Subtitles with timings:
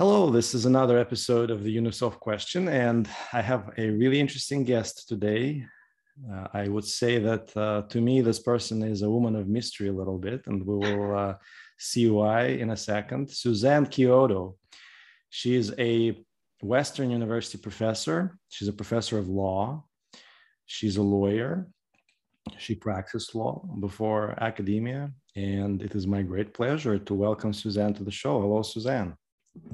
[0.00, 4.64] Hello, this is another episode of the Yunusov question, and I have a really interesting
[4.64, 5.66] guest today.
[6.32, 9.88] Uh, I would say that uh, to me, this person is a woman of mystery
[9.88, 11.34] a little bit, and we will uh,
[11.78, 13.30] see why in a second.
[13.30, 14.54] Suzanne Chiodo.
[15.28, 16.16] She is a
[16.62, 18.38] Western University professor.
[18.48, 19.84] She's a professor of law.
[20.64, 21.68] She's a lawyer.
[22.56, 28.02] She practiced law before academia, and it is my great pleasure to welcome Suzanne to
[28.02, 28.40] the show.
[28.40, 29.14] Hello, Suzanne.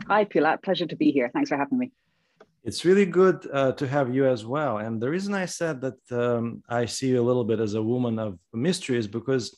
[0.09, 0.63] Hi, Pilat.
[0.63, 1.31] Pleasure to be here.
[1.33, 1.93] Thanks for having me.
[2.65, 4.79] It's really good uh, to have you as well.
[4.79, 7.83] And the reason I said that um, I see you a little bit as a
[7.83, 9.57] woman of mystery is because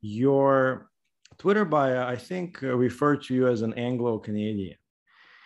[0.00, 0.90] your
[1.38, 4.76] Twitter bio, I think, uh, referred to you as an Anglo Canadian.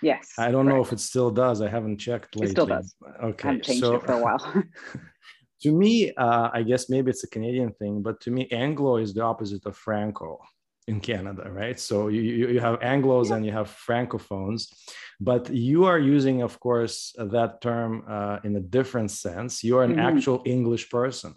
[0.03, 0.33] Yes.
[0.39, 1.61] I don't know if it still does.
[1.61, 2.49] I haven't checked lately.
[2.49, 2.95] It still does.
[3.23, 3.49] Okay.
[3.49, 4.65] I haven't changed so, it for a while.
[5.63, 9.15] to me, uh, I guess maybe it's a Canadian thing, but to me, Anglo is
[9.15, 10.41] the opposite of Franco
[10.87, 11.79] in Canada, right?
[11.79, 13.37] So you, you have Anglos yeah.
[13.37, 14.73] and you have Francophones,
[15.21, 19.65] but you are using, of course, that term uh, in a different sense.
[19.65, 20.17] You are an mm-hmm.
[20.17, 21.35] actual English person.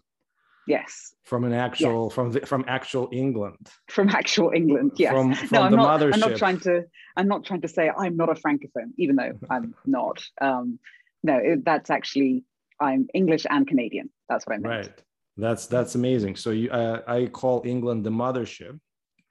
[0.67, 1.13] Yes.
[1.23, 2.15] From an actual yes.
[2.15, 3.69] from the, from actual England.
[3.89, 5.13] From actual England, yes.
[5.13, 6.13] From, from no, I'm the not, mothership.
[6.13, 6.83] I'm not trying to.
[7.15, 10.21] I'm not trying to say I'm not a francophone, even though I'm not.
[10.41, 10.79] Um,
[11.23, 12.43] no, it, that's actually
[12.81, 14.09] I'm English and Canadian.
[14.29, 14.87] That's what I meant.
[14.87, 15.01] Right.
[15.37, 16.35] That's that's amazing.
[16.35, 18.79] So you, uh, I call England the mothership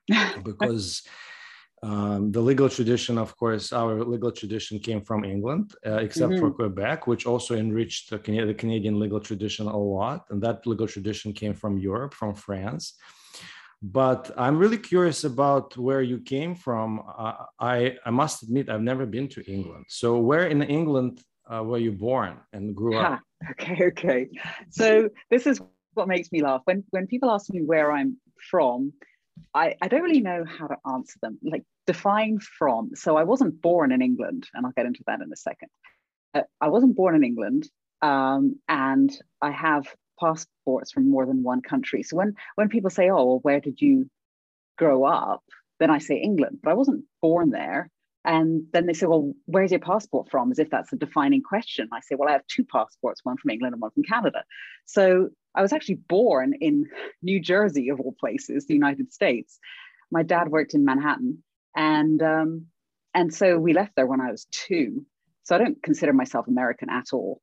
[0.45, 1.03] because
[1.83, 6.41] um, the legal tradition, of course, our legal tradition came from England, uh, except mm-hmm.
[6.41, 10.25] for Quebec, which also enriched the, the Canadian legal tradition a lot.
[10.31, 12.95] And that legal tradition came from Europe, from France.
[13.83, 17.03] But I'm really curious about where you came from.
[17.19, 19.85] Uh, I, I must admit, I've never been to England.
[19.89, 21.21] So, where in England
[21.53, 23.21] uh, were you born and grew up?
[23.51, 24.29] okay, okay.
[24.71, 25.61] So, this is
[25.93, 26.63] what makes me laugh.
[26.65, 28.17] When, when people ask me where I'm
[28.51, 28.95] from,
[29.55, 31.39] I, I don't really know how to answer them.
[31.43, 32.91] Like define from.
[32.95, 35.69] So I wasn't born in England, and I'll get into that in a second.
[36.35, 37.69] Uh, I wasn't born in England,
[38.03, 39.11] um, and
[39.41, 39.87] I have
[40.21, 42.03] passports from more than one country.
[42.03, 44.11] So when when people say, "Oh, well, where did you
[44.77, 45.43] grow up?"
[45.79, 47.91] then I say England, but I wasn't born there.
[48.27, 51.89] And then they say, "Well, where's your passport from?" As if that's a defining question.
[51.93, 54.45] I say, "Well, I have two passports, one from England and one from Canada."
[54.85, 56.87] So I was actually born in
[57.23, 59.59] New Jersey, of all places, the United States.
[60.11, 61.43] My dad worked in Manhattan,
[61.75, 62.67] and um,
[63.15, 65.07] and so we left there when I was two.
[65.45, 67.41] So I don't consider myself American at all.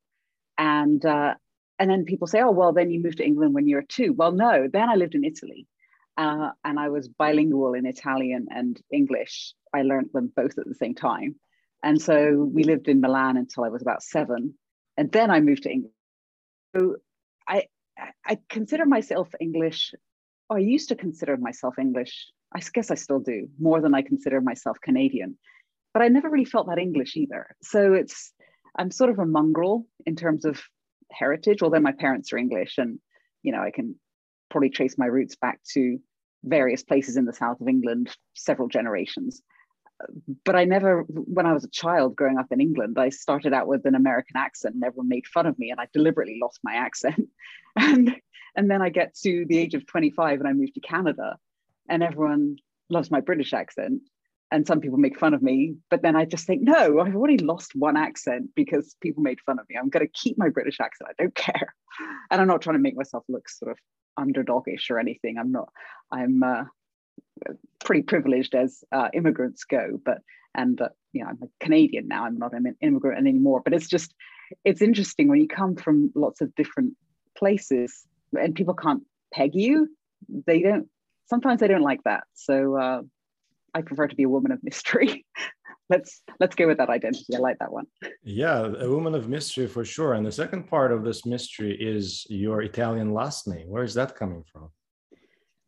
[0.58, 1.36] And uh,
[1.80, 4.14] and then people say, oh well, then you moved to England when you were two.
[4.14, 5.66] Well, no, then I lived in Italy,
[6.18, 9.54] uh, and I was bilingual in Italian and English.
[9.74, 11.36] I learned them both at the same time,
[11.84, 14.54] and so we lived in Milan until I was about seven,
[14.98, 15.94] and then I moved to England.
[16.76, 16.96] So
[17.48, 17.68] I
[18.26, 19.94] I consider myself English.
[20.50, 22.28] Oh, I used to consider myself English.
[22.56, 25.38] I guess I still do more than I consider myself Canadian,
[25.94, 27.56] but I never really felt that English either.
[27.62, 28.32] So it's
[28.78, 30.62] I'm sort of a mongrel in terms of
[31.12, 31.62] heritage.
[31.62, 33.00] Although my parents are English, and
[33.42, 33.96] you know I can
[34.50, 36.00] probably trace my roots back to
[36.44, 39.42] various places in the south of England, several generations
[40.44, 43.68] but I never, when I was a child growing up in England, I started out
[43.68, 46.76] with an American accent and everyone made fun of me and I deliberately lost my
[46.76, 47.28] accent.
[47.76, 48.16] and,
[48.56, 51.38] and then I get to the age of 25 and I moved to Canada
[51.90, 52.58] and everyone
[52.90, 54.02] loves my British accent.
[54.52, 57.40] And some people make fun of me, but then I just think, no, I've already
[57.40, 59.78] lost one accent because people made fun of me.
[59.78, 61.10] I'm going to keep my British accent.
[61.10, 61.74] I don't care.
[62.32, 63.78] And I'm not trying to make myself look sort of
[64.20, 65.38] underdogish or anything.
[65.38, 65.70] I'm not,
[66.12, 66.64] I'm, uh,
[67.84, 70.20] pretty privileged as uh, immigrants go, but
[70.56, 72.26] and uh, you know I'm a Canadian now.
[72.26, 73.62] I'm not an immigrant anymore.
[73.64, 74.14] But it's just
[74.66, 76.94] it's interesting when you come from lots of different
[77.38, 79.04] places and people can't
[79.34, 79.90] peg you.
[80.46, 80.88] They don't.
[81.26, 82.24] Sometimes they don't like that.
[82.34, 83.02] So uh,
[83.74, 85.26] I prefer to be a woman of mystery.
[85.90, 87.36] let's let's go with that identity.
[87.36, 87.86] I like that one.
[88.24, 90.14] Yeah, a woman of mystery for sure.
[90.14, 93.68] And the second part of this mystery is your Italian last name.
[93.68, 94.70] Where is that coming from?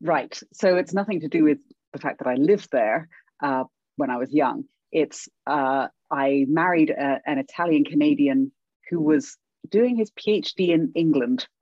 [0.01, 0.39] Right.
[0.53, 1.59] So it's nothing to do with
[1.93, 3.07] the fact that I lived there
[3.41, 3.63] uh,
[3.95, 4.65] when I was young.
[4.91, 8.51] It's uh, I married a, an Italian Canadian
[8.89, 9.37] who was
[9.69, 11.47] doing his PhD in England.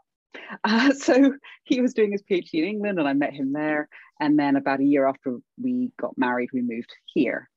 [0.63, 1.33] Uh, so
[1.63, 3.87] he was doing his PhD in England, and I met him there.
[4.19, 7.49] And then about a year after we got married, we moved here.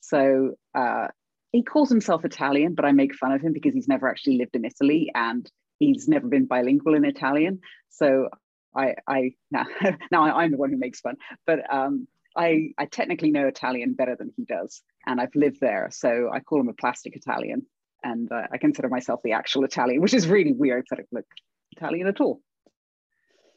[0.00, 1.08] So uh,
[1.52, 4.56] he calls himself Italian, but I make fun of him because he's never actually lived
[4.56, 5.48] in Italy and
[5.78, 7.60] he's never been bilingual in Italian.
[7.90, 8.28] So
[8.76, 9.66] I, I now,
[10.10, 11.16] now I'm the one who makes fun,
[11.46, 15.88] but um, I, I technically know Italian better than he does, and I've lived there,
[15.90, 17.66] so I call him a plastic Italian,
[18.02, 21.26] and uh, I consider myself the actual Italian, which is really weird that I look
[21.76, 22.40] Italian at all.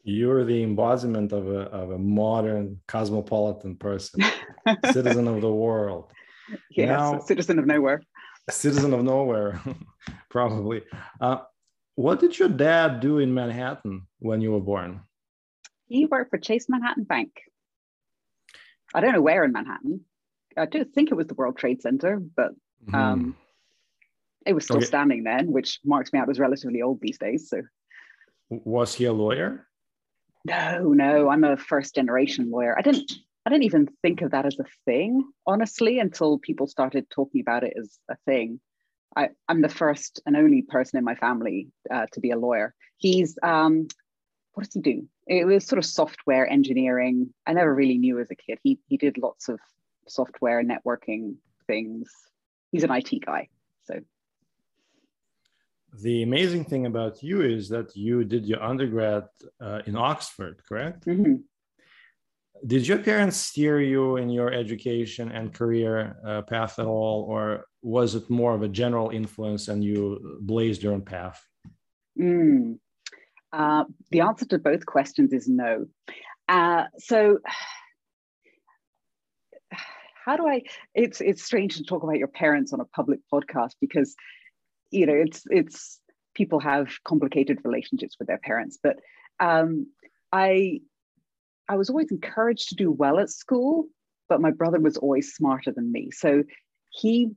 [0.04, 4.22] You're the embodiment of a, of a modern cosmopolitan person,
[4.92, 6.12] citizen of the world.
[6.70, 8.02] yes, now, citizen of nowhere.
[8.48, 9.60] A citizen of nowhere,
[10.30, 10.84] probably.
[11.20, 11.40] Uh,
[11.96, 15.02] what did your dad do in Manhattan when you were born?
[15.88, 17.42] He worked for Chase Manhattan Bank.
[18.94, 20.02] I don't know where in Manhattan.
[20.58, 22.52] I do think it was the World Trade Center, but
[22.86, 22.96] mm-hmm.
[22.96, 23.36] um,
[24.46, 24.86] it was still okay.
[24.86, 27.50] standing then, which marks me out as relatively old these days.
[27.50, 27.62] So,
[28.50, 29.68] was he a lawyer?
[30.46, 32.78] No, no, I'm a first generation lawyer.
[32.78, 33.12] I didn't
[33.46, 37.64] I didn't even think of that as a thing, honestly, until people started talking about
[37.64, 38.60] it as a thing.
[39.16, 42.74] I, am the first and only person in my family uh, to be a lawyer.
[42.98, 43.88] He's, um,
[44.54, 45.08] what does he do?
[45.28, 47.34] It was sort of software engineering.
[47.46, 48.60] I never really knew as a kid.
[48.64, 49.60] He, he did lots of
[50.08, 51.36] software networking
[51.68, 52.10] things.
[52.72, 53.50] He's an IT guy.
[53.86, 54.00] So
[56.02, 59.26] the amazing thing about you is that you did your undergrad
[59.62, 61.06] uh, in Oxford, correct?
[61.06, 61.36] Mm-hmm.
[62.66, 67.66] Did your parents steer you in your education and career uh, path at all, or
[67.86, 71.46] was it more of a general influence and you blazed your own path?
[72.20, 72.80] Mm.
[73.54, 75.86] Uh, the answer to both questions is no.
[76.50, 77.38] Uh, so,
[80.26, 80.64] how do I?
[80.96, 84.16] It's it's strange to talk about your parents on a public podcast because
[84.90, 86.00] you know it's it's
[86.34, 88.98] people have complicated relationships with their parents but
[89.40, 89.88] um,
[90.32, 90.80] i
[91.70, 93.88] i was always encouraged to do well at school
[94.28, 96.44] but my brother was always smarter than me so
[96.90, 97.32] he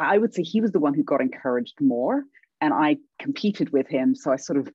[0.00, 2.24] i would say he was the one who got encouraged more
[2.60, 4.68] and i competed with him so i sort of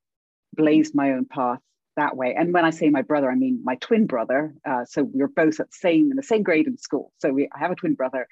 [0.56, 1.60] blazed my own path
[1.96, 2.36] that way.
[2.38, 4.54] And when i say my brother i mean my twin brother.
[4.66, 7.12] Uh, so we were both at the same in the same grade in school.
[7.20, 8.28] So we, i have a twin brother.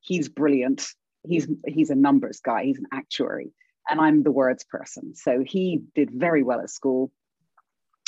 [0.00, 0.86] He's brilliant.
[1.26, 2.64] He's he's a numbers guy.
[2.64, 3.52] He's an actuary.
[3.90, 5.14] And i'm the words person.
[5.14, 7.10] So he did very well at school.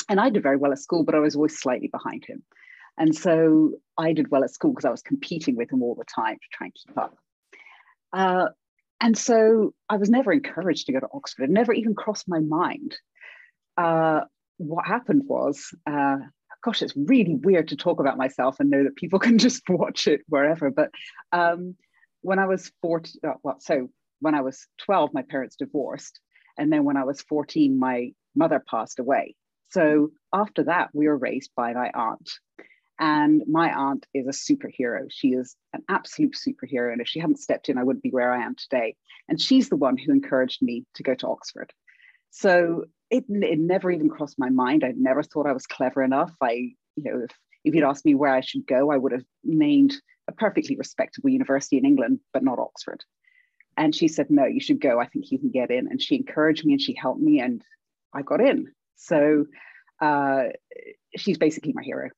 [0.09, 2.43] And i did very well at school but i was always slightly behind him.
[2.97, 6.05] And so i did well at school because i was competing with him all the
[6.05, 7.15] time to try and keep up
[8.13, 8.47] uh,
[8.99, 12.39] and so i was never encouraged to go to oxford it never even crossed my
[12.39, 12.95] mind
[13.77, 14.21] uh,
[14.57, 16.17] what happened was uh,
[16.63, 20.07] gosh it's really weird to talk about myself and know that people can just watch
[20.07, 20.89] it wherever but
[21.31, 21.75] um,
[22.21, 26.19] when I was 14, uh, well, so when I was 12, my parents divorced.
[26.57, 29.35] And then when I was 14, my mother passed away.
[29.69, 32.29] So after that, we were raised by my aunt.
[32.99, 35.07] And my aunt is a superhero.
[35.09, 36.91] She is an absolute superhero.
[36.91, 38.95] And if she hadn't stepped in, I wouldn't be where I am today.
[39.27, 41.73] And she's the one who encouraged me to go to Oxford.
[42.29, 44.83] So it, it never even crossed my mind.
[44.83, 46.33] I never thought I was clever enough.
[46.41, 46.51] I,
[46.95, 47.31] you know, if,
[47.63, 49.93] if you'd asked me where I should go, I would have named
[50.27, 53.03] a perfectly respectable university in England, but not Oxford.
[53.77, 54.99] And she said, No, you should go.
[54.99, 55.87] I think you can get in.
[55.87, 57.63] And she encouraged me and she helped me, and
[58.13, 58.71] I got in.
[58.95, 59.45] So
[60.01, 60.43] uh,
[61.15, 62.09] she's basically my hero.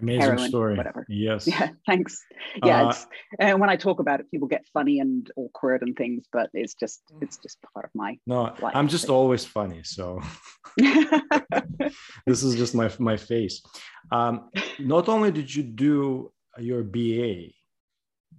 [0.00, 0.76] Amazing Heroine, story.
[0.76, 1.06] Whatever.
[1.08, 1.46] Yes.
[1.56, 1.70] Yeah.
[1.86, 2.22] Thanks.
[2.62, 2.84] Yeah.
[2.84, 3.06] Uh, it's,
[3.38, 6.74] and when I talk about it, people get funny and awkward and things, but it's
[6.74, 8.18] just it's just part of my.
[8.26, 8.74] No, life.
[8.74, 10.20] I'm just always funny, so
[10.76, 13.62] this is just my my face.
[14.12, 17.52] Um, not only did you do your BA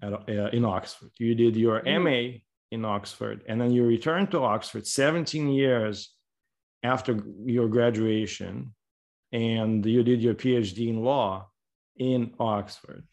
[0.03, 2.03] at, uh, in Oxford, you did your mm.
[2.03, 2.39] MA
[2.71, 6.13] in Oxford, and then you returned to Oxford 17 years
[6.83, 8.73] after your graduation
[9.31, 11.49] and you did your PhD in law
[11.97, 13.05] in Oxford.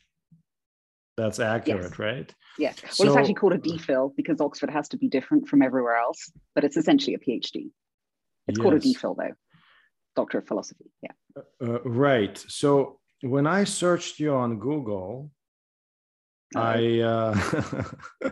[1.16, 1.98] That's accurate, yes.
[1.98, 2.34] right?
[2.58, 2.72] Yeah.
[2.82, 5.96] Well, so, it's actually called a DPhil because Oxford has to be different from everywhere
[5.96, 7.70] else, but it's essentially a PhD.
[8.48, 8.58] It's yes.
[8.58, 9.34] called a DPhil, though,
[10.16, 10.90] Doctor of Philosophy.
[11.02, 11.12] Yeah.
[11.36, 12.44] Uh, uh, right.
[12.48, 15.30] So when I searched you on Google,
[16.54, 17.84] uh, I uh,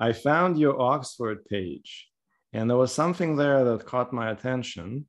[0.00, 2.08] I found your Oxford page,
[2.52, 5.06] and there was something there that caught my attention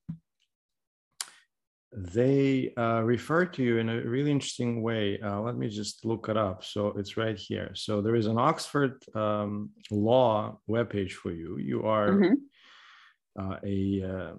[1.96, 5.20] they uh, refer to you in a really interesting way.
[5.20, 6.64] Uh, let me just look it up.
[6.64, 7.72] So it's right here.
[7.76, 11.58] So there is an Oxford um, law webpage for you.
[11.60, 12.34] You are mm-hmm.
[13.40, 14.34] uh, a uh,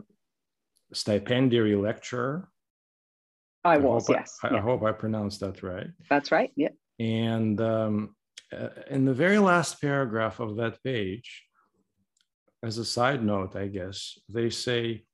[0.93, 2.49] stipendiary lecturer.
[3.65, 4.37] I, I was, yes.
[4.43, 4.59] I, yeah.
[4.59, 5.89] I, hope I pronounced that right.
[6.11, 6.51] That's right.
[6.57, 6.71] Yeah.
[6.99, 8.17] And um,
[8.53, 11.45] uh, in the very last paragraph of that page,
[12.65, 15.05] as a side note, I guess, they say,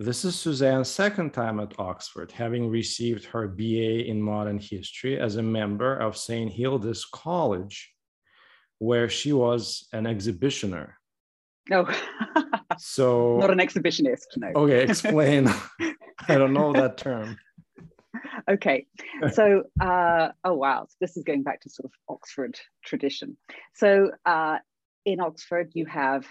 [0.00, 5.36] this is Suzanne's second time at Oxford, having received her BA in modern history as
[5.36, 6.50] a member of St.
[6.50, 7.92] Hilda's College,
[8.78, 10.96] where she was an exhibitioner.
[11.68, 11.86] No.
[12.78, 14.48] so not an exhibitionist, no.
[14.56, 15.48] Okay, explain.
[15.78, 17.36] I don't know that term.
[18.48, 18.86] Okay,
[19.32, 23.36] so uh, oh wow, this is going back to sort of Oxford tradition.
[23.74, 24.58] So uh,
[25.04, 26.26] in Oxford, you have,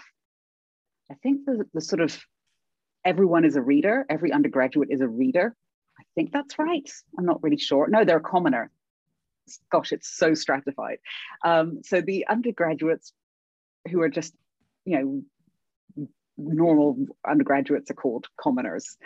[1.10, 2.20] I think the, the sort of
[3.04, 4.06] everyone is a reader.
[4.08, 5.54] Every undergraduate is a reader.
[5.98, 6.88] I think that's right.
[7.18, 7.88] I'm not really sure.
[7.88, 8.70] No, they're a commoner.
[9.70, 10.98] gosh, it's so stratified.
[11.44, 13.12] Um, so the undergraduates
[13.90, 14.34] who are just,
[14.84, 16.96] you know, normal
[17.28, 18.96] undergraduates are called commoners.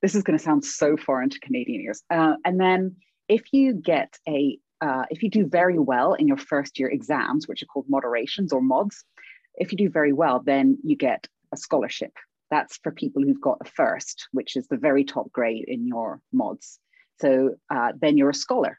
[0.00, 2.02] This is going to sound so foreign to Canadian ears.
[2.10, 2.96] Uh, and then
[3.28, 7.48] if you get a, uh, if you do very well in your first year exams,
[7.48, 9.04] which are called moderations or mods,
[9.56, 12.12] if you do very well, then you get a scholarship.
[12.50, 16.20] That's for people who've got a first, which is the very top grade in your
[16.32, 16.78] mods.
[17.20, 18.78] So uh, then you're a scholar.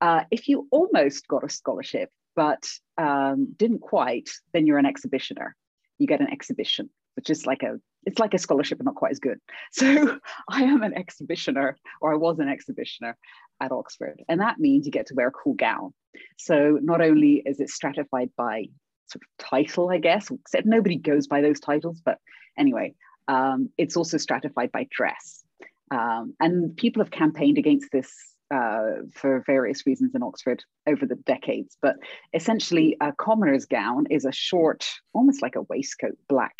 [0.00, 2.66] Uh, if you almost got a scholarship, but
[2.98, 5.56] um, didn't quite, then you're an exhibitioner.
[5.98, 9.12] You get an exhibition, which is like a it's like a scholarship, but not quite
[9.12, 9.38] as good.
[9.72, 13.16] So I am an exhibitioner, or I was an exhibitioner
[13.60, 15.92] at Oxford, and that means you get to wear a cool gown.
[16.38, 18.64] So not only is it stratified by
[19.06, 22.18] sort of title, I guess, except nobody goes by those titles, but
[22.58, 22.94] anyway,
[23.28, 25.44] um, it's also stratified by dress.
[25.90, 28.10] Um, and people have campaigned against this
[28.50, 31.76] uh, for various reasons in Oxford over the decades.
[31.80, 31.96] But
[32.34, 36.56] essentially, a commoner's gown is a short, almost like a waistcoat, black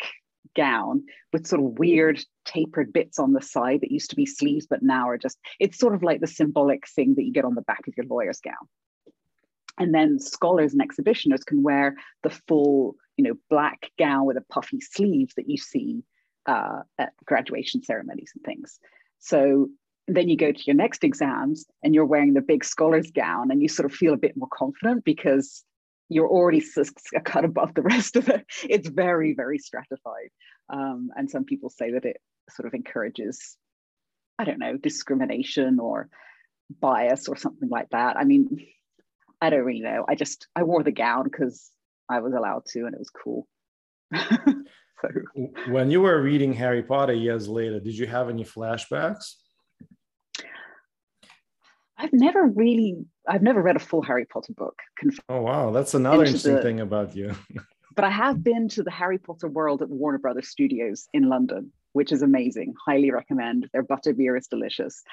[0.55, 4.67] gown with sort of weird tapered bits on the side that used to be sleeves,
[4.69, 7.55] but now are just, it's sort of like the symbolic thing that you get on
[7.55, 8.67] the back of your lawyer's gown.
[9.79, 14.45] And then scholars and exhibitioners can wear the full, you know, black gown with a
[14.49, 16.03] puffy sleeves that you see
[16.45, 18.79] uh, at graduation ceremonies and things.
[19.19, 19.69] So
[20.07, 23.61] then you go to your next exams and you're wearing the big scholar's gown and
[23.61, 25.63] you sort of feel a bit more confident because
[26.09, 26.63] you're already
[27.15, 28.45] a cut above the rest of it.
[28.67, 30.29] It's very, very stratified.
[30.69, 32.17] Um, and some people say that it
[32.49, 33.55] sort of encourages,
[34.37, 36.09] I don't know, discrimination or
[36.79, 38.17] bias or something like that.
[38.17, 38.67] I mean,
[39.41, 40.05] I don't really know.
[40.07, 41.71] I just, I wore the gown because
[42.09, 43.47] I was allowed to and it was cool.
[44.15, 45.09] so.
[45.69, 49.35] When you were reading Harry Potter years later, did you have any flashbacks?
[51.97, 54.79] I've never really, I've never read a full Harry Potter book.
[55.29, 57.35] Oh wow, that's another interesting the, thing about you.
[57.95, 61.29] but I have been to the Harry Potter world at the Warner Brothers Studios in
[61.29, 62.73] London, which is amazing.
[62.87, 63.69] Highly recommend.
[63.71, 65.03] Their butterbeer is delicious.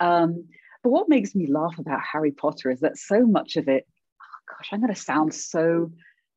[0.00, 0.46] Um,
[0.82, 3.86] but what makes me laugh about Harry Potter is that so much of it,
[4.20, 5.90] oh gosh, I'm going to sound so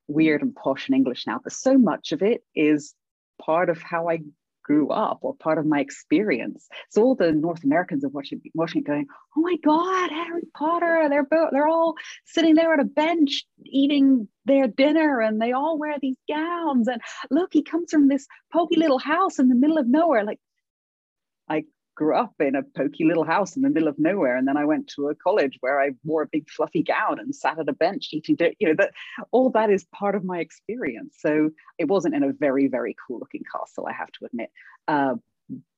[0.08, 2.94] weird and posh in English now, but so much of it is
[3.42, 4.20] part of how I
[4.64, 6.68] grew up or part of my experience.
[6.90, 9.08] So all the North Americans are watching, watching it going,
[9.38, 11.96] oh my God, Harry Potter, they're, both, they're all
[12.26, 16.88] sitting there at a bench eating their dinner and they all wear these gowns.
[16.88, 20.24] And look, he comes from this pokey little house in the middle of nowhere.
[20.24, 20.40] Like,
[21.96, 24.66] grew up in a pokey little house in the middle of nowhere and then i
[24.66, 27.74] went to a college where i wore a big fluffy gown and sat at a
[27.74, 28.92] bench eating you know that
[29.32, 31.16] all that is part of my experience.
[31.20, 34.50] So it wasn't in a very very cool looking castle i have to admit.
[34.88, 35.16] Uh,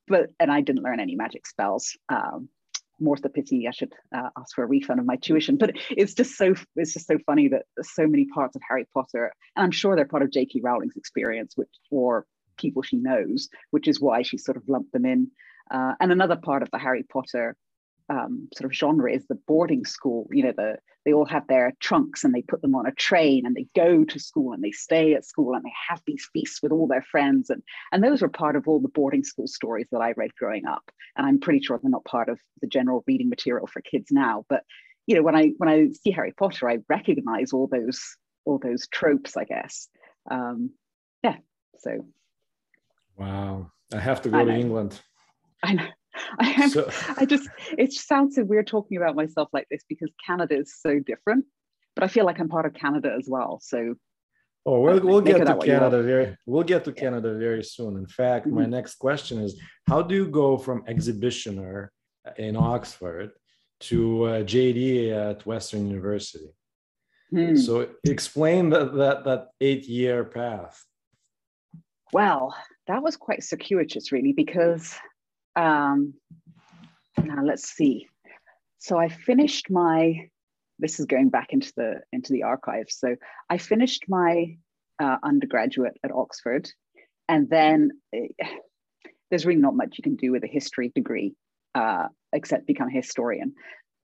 [0.07, 2.50] but and i didn't learn any magic spells um,
[3.00, 5.57] more's the pity i should uh, ask for a refund of my tuition.
[5.57, 9.34] But it's just so it's just so funny that so many parts of harry potter
[9.55, 12.25] and i'm sure they're part of j.k rowling's experience which or
[12.57, 15.29] people she knows which is why she sort of lumped them in
[15.72, 17.55] uh, and another part of the Harry Potter
[18.10, 20.27] um, sort of genre is the boarding school.
[20.31, 23.45] You know, the they all have their trunks and they put them on a train
[23.45, 26.62] and they go to school and they stay at school and they have these feasts
[26.63, 27.50] with all their friends.
[27.50, 30.65] And and those were part of all the boarding school stories that I read growing
[30.65, 30.84] up.
[31.15, 34.45] And I'm pretty sure they're not part of the general reading material for kids now.
[34.50, 34.63] But
[35.07, 38.01] you know, when I when I see Harry Potter, I recognize all those
[38.45, 39.88] all those tropes, I guess.
[40.29, 40.72] Um,
[41.24, 41.38] yeah.
[41.79, 42.05] So.
[43.17, 45.00] Wow, I have to go to England.
[45.65, 45.88] I know.
[46.39, 50.10] I am, so, I just it sounds so weird talking about myself like this because
[50.25, 51.45] Canada is so different,
[51.93, 53.60] but I feel like I'm part of Canada as well.
[53.62, 53.95] So
[54.67, 57.98] Oh, we'll, we'll get to Canada very we'll get to Canada very soon.
[57.98, 58.55] In fact, mm-hmm.
[58.55, 61.91] my next question is how do you go from exhibitioner
[62.38, 63.31] in Oxford
[63.81, 66.50] to uh, JD at Western University?
[67.29, 67.55] Hmm.
[67.55, 70.84] So explain that that that eight year path.
[72.12, 72.55] Well,
[72.88, 74.95] that was quite circuitous, really, because
[75.55, 76.13] um,
[77.24, 78.07] now let's see.
[78.79, 80.29] So I finished my.
[80.77, 82.97] This is going back into the into the archives.
[83.00, 83.15] So
[83.50, 84.57] I finished my
[85.00, 86.69] uh, undergraduate at Oxford,
[87.29, 88.45] and then uh,
[89.29, 91.35] there's really not much you can do with a history degree
[91.75, 93.53] uh, except become a historian.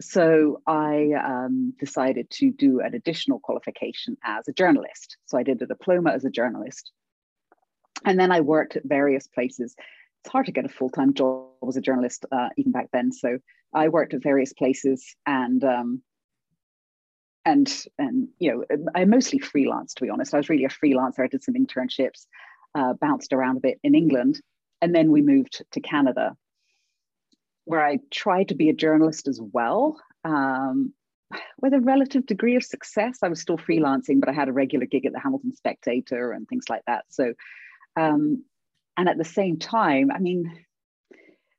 [0.01, 5.17] So I um, decided to do an additional qualification as a journalist.
[5.25, 6.91] So I did a diploma as a journalist.
[8.03, 9.75] And then I worked at various places
[10.23, 13.11] it's hard to get a full time job as a journalist uh, even back then.
[13.11, 13.39] So
[13.73, 16.01] I worked at various places and um,
[17.45, 20.33] and and you know I mostly freelance to be honest.
[20.33, 21.23] I was really a freelancer.
[21.23, 22.27] I did some internships,
[22.75, 24.39] uh, bounced around a bit in England,
[24.81, 26.35] and then we moved to Canada,
[27.65, 29.99] where I tried to be a journalist as well.
[30.23, 30.93] Um,
[31.61, 33.19] with a relative degree of success.
[33.23, 36.45] I was still freelancing, but I had a regular gig at the Hamilton Spectator and
[36.45, 37.05] things like that.
[37.07, 37.33] So,
[37.95, 38.43] um,
[38.97, 40.51] and at the same time, I mean,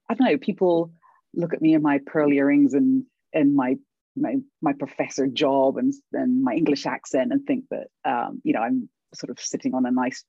[0.09, 0.93] I don't know, people
[1.35, 3.77] look at me and my pearl earrings and and my
[4.17, 8.61] my my professor job and and my English accent and think that um, you know
[8.61, 10.25] I'm sort of sitting on a nice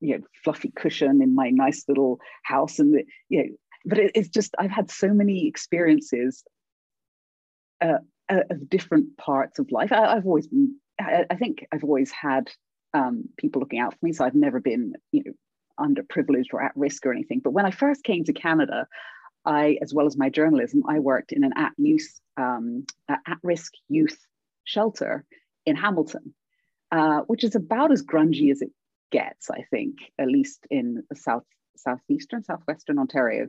[0.00, 3.48] you know fluffy cushion in my nice little house and the, you know
[3.84, 6.42] but it, it's just I've had so many experiences
[7.80, 9.92] uh, uh, of different parts of life.
[9.92, 12.50] I, have always been, I, I, think I've always had
[12.94, 14.12] um, people looking out for me.
[14.12, 15.32] So I've never been, you know,
[15.80, 17.40] underprivileged or at risk or anything.
[17.40, 18.86] But when I first came to Canada,
[19.44, 23.72] I, as well as my journalism, I worked in an at use, um, at risk
[23.88, 24.18] youth
[24.64, 25.24] shelter
[25.66, 26.34] in Hamilton,
[26.92, 28.70] uh, which is about as grungy as it
[29.10, 31.44] gets, I think, at least in the south
[31.76, 33.48] southeastern, southwestern Ontario.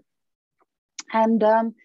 [1.13, 1.75] And um,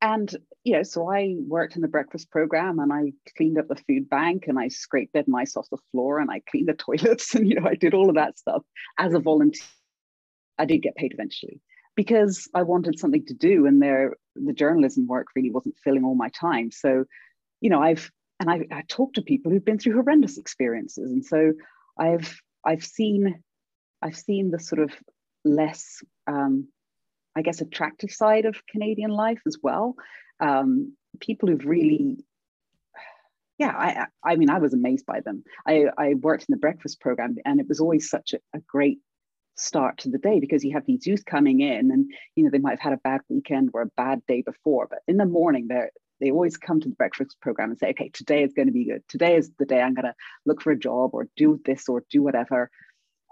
[0.00, 0.34] and
[0.64, 4.08] you know, so I worked in the breakfast program and I cleaned up the food
[4.08, 7.48] bank and I scraped dead mice off the floor and I cleaned the toilets and
[7.48, 8.62] you know, I did all of that stuff
[8.98, 9.62] as a volunteer.
[10.58, 11.60] I did get paid eventually
[11.94, 16.14] because I wanted something to do and there the journalism work really wasn't filling all
[16.14, 16.70] my time.
[16.70, 17.04] So,
[17.60, 21.10] you know, I've and I, I talked to people who've been through horrendous experiences.
[21.10, 21.52] And so
[21.98, 23.42] I've I've seen
[24.02, 24.92] I've seen the sort of
[25.44, 26.68] less um,
[27.36, 29.94] I guess, attractive side of Canadian life as well.
[30.40, 32.24] Um, people who've really,
[33.58, 35.44] yeah, I, I mean, I was amazed by them.
[35.66, 38.98] I, I worked in the breakfast program, and it was always such a, a great
[39.56, 42.58] start to the day because you have these youth coming in and you know they
[42.58, 45.66] might have had a bad weekend or a bad day before but in the morning
[45.68, 48.72] they're they always come to the breakfast program and say okay today is going to
[48.72, 49.02] be good.
[49.08, 52.04] Today is the day i'm going to look for a job or do this or
[52.10, 52.70] do whatever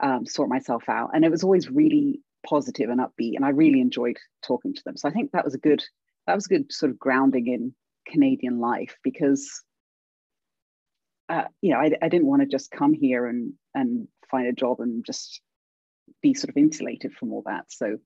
[0.02, 1.11] um, sort myself out.
[1.14, 4.97] And it was always really positive and upbeat and i really enjoyed talking to them.
[4.97, 5.85] So i think that was a good
[6.26, 7.75] that was a good sort of grounding in
[8.11, 9.62] canadian life because
[11.31, 14.53] uh, you know I, I didn't want to just come here and and find a
[14.53, 15.40] job and just
[16.24, 17.98] be sort of insulated from all that so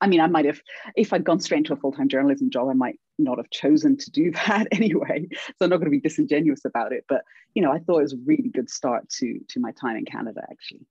[0.00, 0.60] I mean, I might have,
[0.96, 3.96] if I'd gone straight into a full time journalism job, I might not have chosen
[3.96, 5.26] to do that anyway.
[5.32, 7.04] So I'm not going to be disingenuous about it.
[7.08, 7.22] But
[7.54, 10.04] you know, I thought it was a really good start to to my time in
[10.04, 10.86] Canada, actually.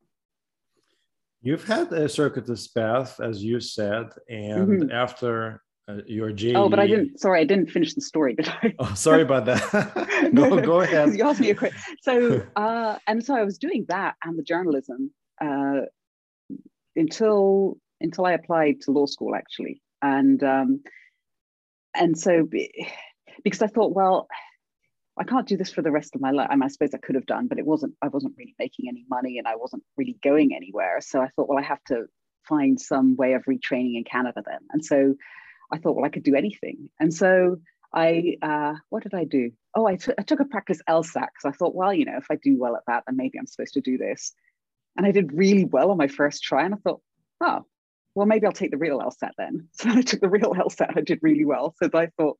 [1.41, 4.91] You've had a circuitous path, as you said, and mm-hmm.
[4.91, 6.55] after uh, your JD.
[6.55, 7.19] Oh, but I didn't.
[7.19, 8.73] Sorry, I didn't finish the story, did I?
[8.79, 10.29] Oh, sorry about that.
[10.33, 11.15] no, go ahead.
[11.15, 11.79] You asked me a question.
[12.01, 15.81] So, uh, and so I was doing that and the journalism uh,
[16.95, 20.81] until until I applied to law school, actually, and um,
[21.95, 22.47] and so
[23.43, 24.27] because I thought, well,
[25.17, 26.47] I can't do this for the rest of my life.
[26.49, 28.85] I, mean, I suppose I could have done, but it wasn't, I wasn't really making
[28.87, 30.99] any money and I wasn't really going anywhere.
[31.01, 32.05] So I thought, well, I have to
[32.47, 34.59] find some way of retraining in Canada then.
[34.71, 35.15] And so
[35.71, 36.89] I thought, well, I could do anything.
[36.99, 37.57] And so
[37.93, 39.51] I, uh, what did I do?
[39.75, 42.35] Oh, I, I took a practice LSAT because I thought, well, you know, if I
[42.35, 44.33] do well at that, then maybe I'm supposed to do this.
[44.97, 46.65] And I did really well on my first try.
[46.65, 47.01] And I thought,
[47.41, 47.65] oh,
[48.15, 49.67] well, maybe I'll take the real LSAT then.
[49.73, 50.97] So I took the real LSAT.
[50.97, 51.75] I did really well.
[51.81, 52.37] So I thought,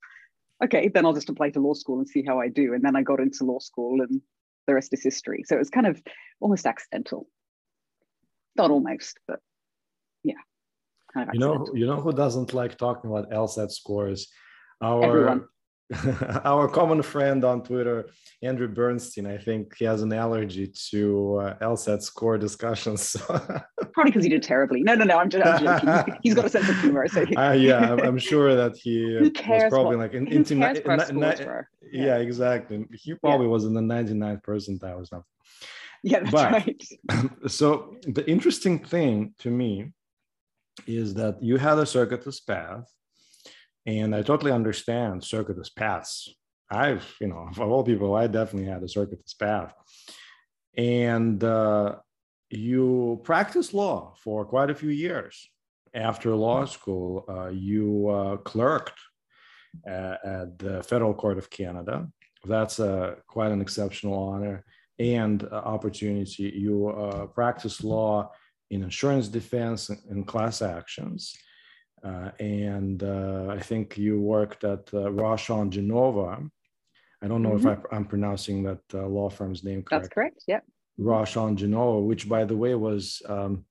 [0.63, 2.73] okay, then I'll just apply to law school and see how I do.
[2.73, 4.21] And then I got into law school and
[4.65, 5.43] the rest is history.
[5.45, 6.01] So it was kind of
[6.39, 7.27] almost accidental.
[8.55, 9.39] Not almost, but
[10.23, 10.41] yeah.
[11.13, 14.29] Kind of you know, you know who doesn't like talking about LSAT scores?
[14.81, 15.45] Our Everyone.
[16.43, 18.09] our common friend on Twitter,
[18.41, 23.15] Andrew Bernstein, I think he has an allergy to uh, LSAT score discussions.
[23.27, 24.83] Probably because he did terribly.
[24.83, 25.17] No, no, no.
[25.17, 26.19] I'm, just, I'm joking.
[26.23, 27.07] He's got a sense of humor.
[27.07, 30.73] So uh, yeah, I'm, sure that he who was probably what, like in, into na-
[30.73, 31.61] na- yeah.
[31.91, 32.17] yeah.
[32.17, 32.85] exactly.
[32.93, 33.51] He probably yeah.
[33.51, 35.25] was in the 99th percentile or something.
[36.03, 36.83] Yeah, that's but, right.
[37.47, 39.93] So the interesting thing to me
[40.85, 42.91] is that you had a circuitous path
[43.87, 46.29] and I totally understand circuitous paths.
[46.69, 49.73] I've, you know, of all people, I definitely had a circuitous path.
[50.77, 51.95] And uh,
[52.49, 55.49] you practiced law for quite a few years.
[55.95, 58.99] After law school, uh, you uh, clerked
[59.87, 62.07] at, at the Federal Court of Canada.
[62.45, 64.63] That's uh, quite an exceptional honor
[64.99, 66.53] and uh, opportunity.
[66.55, 68.31] You uh, practiced law
[68.69, 71.33] in insurance defense and class actions.
[72.03, 75.09] Uh, and uh, I think you worked at uh,
[75.69, 76.43] Genova.
[77.21, 77.67] I don't know mm-hmm.
[77.67, 80.03] if I, am pronouncing that uh, law firm's name correct.
[80.03, 80.43] That's correct.
[80.47, 80.63] Yep.
[80.99, 83.65] Rochon Genova, which by the way was um,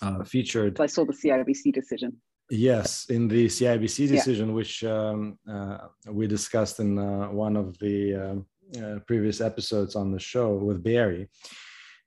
[0.00, 0.80] uh, featured.
[0.80, 2.20] I saw the CIBC decision.
[2.50, 4.54] Yes, in the CIBC decision, yeah.
[4.54, 6.96] which um, uh, we discussed in
[7.34, 11.28] one of the um, previous episodes on the show with Barry.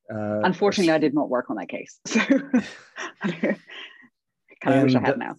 [0.09, 1.99] Unfortunately, I did not work on that case.
[3.25, 3.31] So
[4.65, 5.35] kind of wish I had now.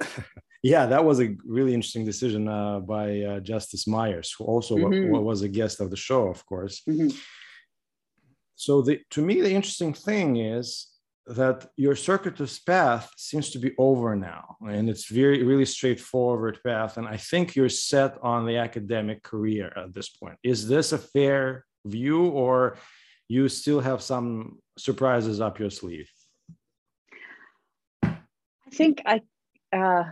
[0.62, 5.10] yeah, that was a really interesting decision uh, by uh, Justice Myers, who also mm-hmm.
[5.10, 6.82] was a guest of the show, of course.
[6.88, 7.16] Mm-hmm.
[8.54, 10.88] So, the, to me, the interesting thing is
[11.26, 16.96] that your circuitous path seems to be over now, and it's very, really straightforward path.
[16.96, 20.38] And I think you're set on the academic career at this point.
[20.42, 22.76] Is this a fair view, or
[23.28, 26.10] you still have some surprises up your sleeve?
[28.72, 29.20] I think I
[29.72, 30.04] uh,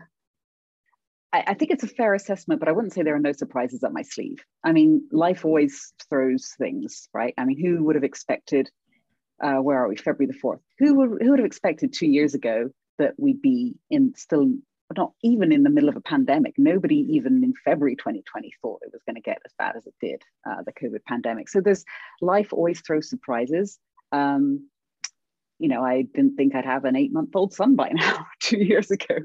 [1.33, 3.83] I, I, think it's a fair assessment, but I wouldn't say there are no surprises
[3.83, 4.39] up my sleeve.
[4.65, 7.35] I mean, life always throws things, right?
[7.39, 8.71] I mean, who would have expected?
[9.43, 9.97] Uh, where are we?
[9.97, 10.61] February the fourth.
[10.79, 14.53] Who would who would have expected two years ago that we'd be in still
[14.97, 16.55] not even in the middle of a pandemic.
[16.59, 19.95] Nobody even in February 2020 thought it was going to get as bad as it
[20.01, 21.49] did, uh, the COVID pandemic.
[21.49, 21.85] So there's
[22.21, 23.79] life always throws surprises.
[24.11, 24.69] Um,
[25.61, 28.59] you know, I didn't think I'd have an eight month old son by now, two
[28.59, 29.17] years ago.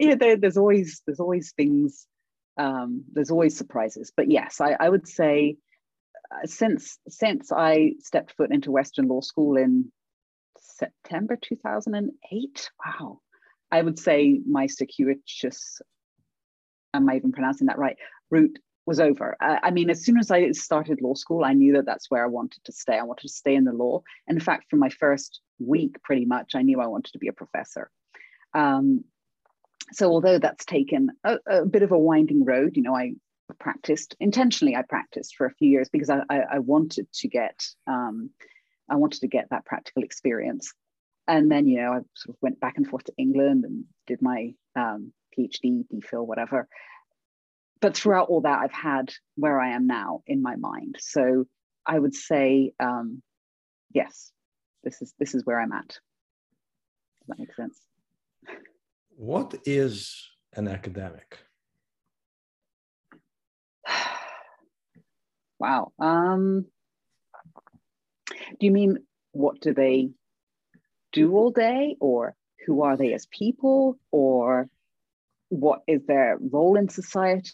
[0.00, 2.06] Know, there, there's always there's always things,
[2.56, 4.12] um, there's always surprises.
[4.16, 5.56] But yes, I, I would say
[6.32, 9.90] uh, since since I stepped foot into Western Law School in
[10.58, 13.20] September 2008, wow,
[13.72, 15.80] I would say my circuitous,
[16.94, 17.96] am I even pronouncing that right,
[18.30, 19.36] route was over.
[19.40, 22.28] I mean, as soon as I started law school, I knew that that's where I
[22.28, 22.98] wanted to stay.
[22.98, 24.02] I wanted to stay in the law.
[24.26, 27.28] And in fact, from my first week, pretty much, I knew I wanted to be
[27.28, 27.90] a professor.
[28.54, 29.04] Um,
[29.92, 33.14] so although that's taken a, a, bit of a winding road, you know, I
[33.58, 34.76] practiced intentionally.
[34.76, 38.30] I practiced for a few years because I, I, I wanted to get um,
[38.88, 40.72] I wanted to get that practical experience.
[41.28, 44.20] And then, you know, I sort of went back and forth to England and did
[44.20, 46.66] my um, PhD, DPhil, whatever
[47.80, 50.96] but throughout all that, I've had where I am now in my mind.
[50.98, 51.46] So
[51.86, 53.22] I would say, um,
[53.92, 54.30] yes,
[54.84, 55.88] this is this is where I'm at.
[55.88, 55.98] Does
[57.28, 57.78] that make sense?
[59.16, 61.38] What is an academic?
[65.58, 65.92] wow.
[65.98, 66.66] Um,
[68.28, 68.98] do you mean
[69.32, 70.10] what do they
[71.12, 72.34] do all day, or
[72.66, 74.68] who are they as people, or
[75.48, 77.50] what is their role in society?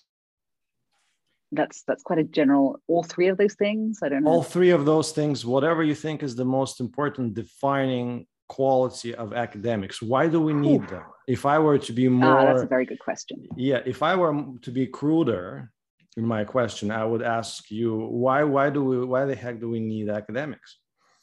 [1.52, 4.00] That's that's quite a general all three of those things?
[4.02, 4.30] I don't know.
[4.30, 9.32] All three of those things whatever you think is the most important defining quality of
[9.32, 10.86] academics why do we need Ooh.
[10.86, 11.02] them?
[11.26, 13.44] If i were to be more ah, that's a very good question.
[13.56, 15.72] Yeah if i were to be cruder
[16.16, 19.68] in my question i would ask you why why do we why the heck do
[19.68, 20.78] we need academics?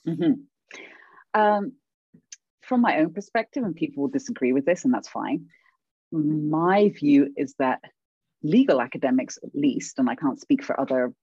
[0.06, 0.34] Mm-hmm.
[1.40, 1.72] um,
[2.60, 5.46] from my own perspective and people will disagree with this and that's fine
[6.12, 7.80] my view is that
[8.44, 11.14] legal academics at least, and I can't speak for other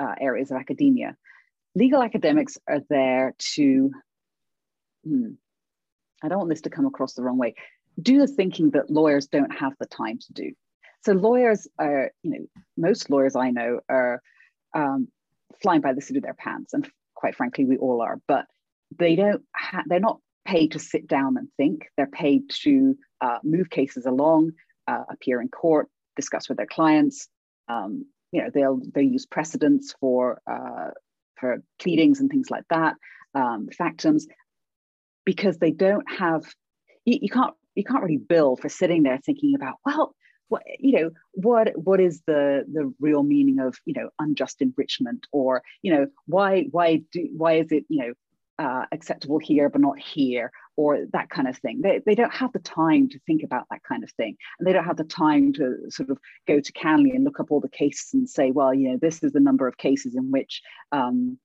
[0.00, 1.16] uh, areas of academia,
[1.74, 3.90] legal academics are there to,
[5.04, 5.30] hmm,
[6.22, 7.54] I don't want this to come across the wrong way,
[8.00, 10.52] do the thinking that lawyers don't have the time to do.
[11.04, 14.20] So lawyers are, you know, most lawyers I know are
[14.74, 15.08] um,
[15.62, 18.20] flying by the seat of their pants, and quite frankly, we all are.
[18.26, 18.46] But
[18.98, 19.42] they don't.
[19.54, 21.88] Ha- they're not paid to sit down and think.
[21.96, 24.52] They're paid to uh, move cases along,
[24.88, 27.28] uh, appear in court, discuss with their clients.
[27.68, 30.90] Um, you know, they'll they use precedents for uh,
[31.36, 32.94] for pleadings and things like that,
[33.34, 34.24] um, factums,
[35.24, 36.42] because they don't have
[37.04, 40.14] you, you can't you can't really bill for sitting there thinking about well
[40.48, 45.26] what you know what what is the the real meaning of you know unjust enrichment
[45.32, 48.12] or you know why why do why is it you know
[48.58, 52.52] uh, acceptable here but not here or that kind of thing they, they don't have
[52.52, 55.52] the time to think about that kind of thing and they don't have the time
[55.52, 58.74] to sort of go to CanLII and look up all the cases and say well
[58.74, 60.62] you know this is the number of cases in which
[60.92, 61.38] um,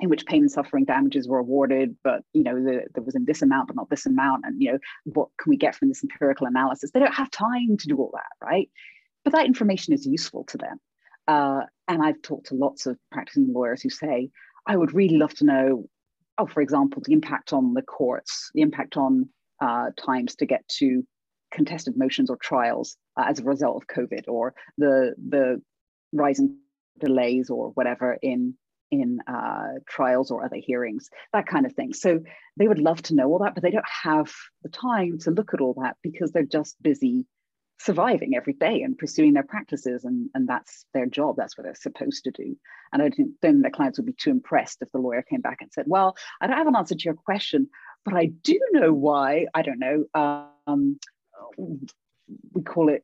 [0.00, 3.24] in which pain and suffering damages were awarded, but you know the, there was in
[3.24, 6.02] this amount, but not this amount, and you know what can we get from this
[6.02, 6.90] empirical analysis?
[6.90, 8.70] They don't have time to do all that, right?
[9.24, 10.80] But that information is useful to them.
[11.28, 14.30] Uh, and I've talked to lots of practicing lawyers who say,
[14.66, 15.88] I would really love to know
[16.40, 19.28] oh, for example, the impact on the courts, the impact on
[19.60, 21.06] uh, times to get to
[21.52, 25.60] contested motions or trials uh, as a result of COVID, or the the
[26.12, 26.56] rising
[26.98, 28.54] delays or whatever in
[28.90, 31.92] in uh, trials or other hearings, that kind of thing.
[31.92, 32.20] So
[32.56, 35.54] they would love to know all that, but they don't have the time to look
[35.54, 37.26] at all that because they're just busy
[37.80, 41.74] surviving every day and pursuing their practices and, and that's their job that's what they're
[41.74, 42.56] supposed to do.
[42.92, 45.40] And i don't think then their clients would be too impressed if the lawyer came
[45.40, 47.68] back and said well i don't have an answer to your question
[48.04, 50.04] but i do know why i don't know
[50.66, 50.98] um,
[52.52, 53.02] we call it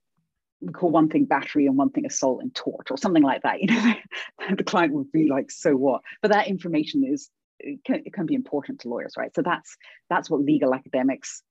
[0.60, 3.60] we call one thing battery and one thing assault and tort or something like that
[3.60, 3.94] you know.
[4.56, 6.02] The client would be like so what?
[6.22, 9.34] But that information is it can, it can be important to lawyers right?
[9.34, 9.76] So that's
[10.08, 11.42] that's what legal academics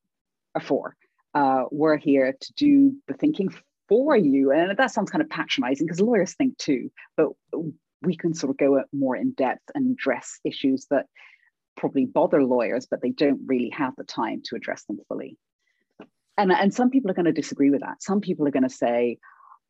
[0.54, 0.96] are for
[1.36, 3.54] uh, we're here to do the thinking
[3.88, 4.52] for you.
[4.52, 7.28] And that sounds kind of patronizing because lawyers think too, but
[8.02, 11.06] we can sort of go more in depth and address issues that
[11.76, 15.38] probably bother lawyers, but they don't really have the time to address them fully.
[16.38, 18.02] And, and some people are going to disagree with that.
[18.02, 19.20] Some people are going to say,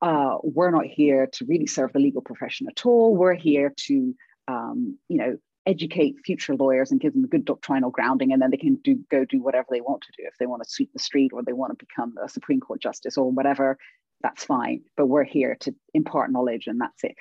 [0.02, 3.16] uh, we're not here to really serve the legal profession at all.
[3.16, 4.16] We're here to,
[4.48, 8.52] um, you know, educate future lawyers and give them a good doctrinal grounding, and then
[8.52, 10.28] they can do go do whatever they want to do.
[10.28, 12.82] If they want to sweep the street or they want to become a Supreme Court
[12.82, 13.78] justice or whatever,
[14.22, 14.82] that's fine.
[14.98, 17.16] But we're here to impart knowledge, and that's it,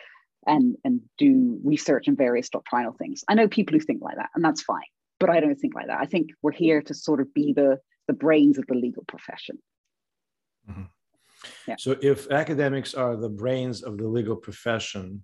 [0.46, 3.24] and and do research and various doctrinal things.
[3.28, 4.82] I know people who think like that, and that's fine.
[5.20, 6.00] But I don't think like that.
[6.00, 7.78] I think we're here to sort of be the
[8.08, 9.58] the brains of the legal profession.
[10.68, 10.82] Mm-hmm.
[11.66, 11.76] Yeah.
[11.78, 15.22] So if academics are the brains of the legal profession,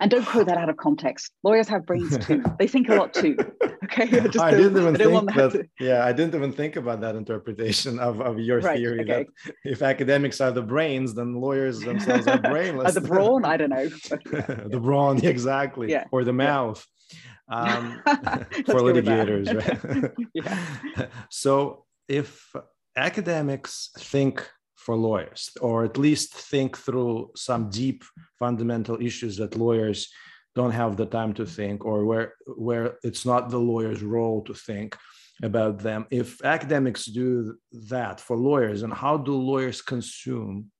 [0.00, 1.32] and don't quote that out of context.
[1.42, 2.42] Lawyers have brains too.
[2.58, 3.36] They think a lot too.
[3.84, 4.02] Okay.
[4.38, 5.52] I, I didn't even think that.
[5.52, 9.26] that yeah, I didn't even think about that interpretation of, of your right, theory okay.
[9.44, 12.96] that if academics are the brains, then lawyers themselves are brainless.
[12.96, 13.44] are the brawn?
[13.44, 13.88] I don't know.
[13.88, 15.90] the brawn, exactly.
[15.90, 16.04] Yeah.
[16.10, 16.84] Or the mouth.
[17.50, 20.12] Um, for litigators, right?
[20.34, 21.06] yeah.
[21.30, 22.52] So if
[22.96, 24.46] academics think
[24.78, 28.04] for lawyers, or at least think through some deep
[28.38, 30.08] fundamental issues that lawyers
[30.54, 34.54] don't have the time to think, or where where it's not the lawyer's role to
[34.54, 34.96] think
[35.42, 36.06] about them.
[36.10, 37.56] If academics do
[37.90, 40.70] that for lawyers, and how do lawyers consume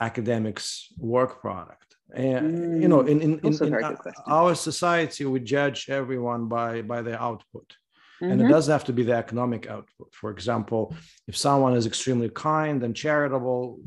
[0.00, 1.96] academics' work product?
[2.14, 3.84] And mm, you know, in in, in, in
[4.28, 7.68] our society, we judge everyone by by their output
[8.22, 8.32] Mm-hmm.
[8.32, 10.08] And it doesn't have to be the economic output.
[10.12, 10.94] For example,
[11.28, 13.80] if someone is extremely kind and charitable,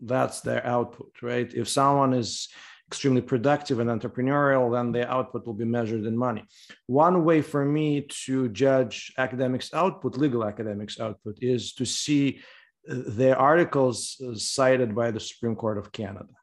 [0.00, 1.52] that's their output, right?
[1.54, 2.48] If someone is
[2.88, 6.44] extremely productive and entrepreneurial, then the output will be measured in money.
[6.86, 12.40] One way for me to judge academics' output, legal academics' output, is to see
[12.88, 16.34] uh, the articles uh, cited by the Supreme Court of Canada.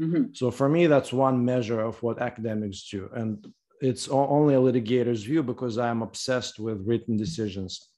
[0.00, 0.24] Mm-hmm.
[0.34, 3.10] So for me, that's one measure of what academics do.
[3.12, 3.44] And
[3.80, 7.88] it's only a litigator's view because I'm obsessed with written decisions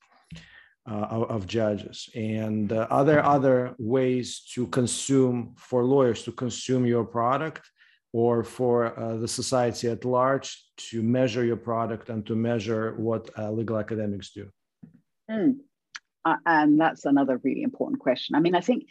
[0.90, 2.08] uh, of, judges.
[2.14, 7.70] And uh, are there other ways to consume for lawyers to consume your product
[8.12, 13.30] or for uh, the society at large to measure your product and to measure what
[13.38, 14.50] uh, legal academics do?
[15.30, 15.58] Mm.
[16.44, 18.34] and that's another really important question.
[18.34, 18.86] I mean, I think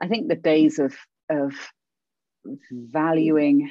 [0.00, 0.94] I think the days of
[1.28, 1.52] of
[2.70, 3.70] valuing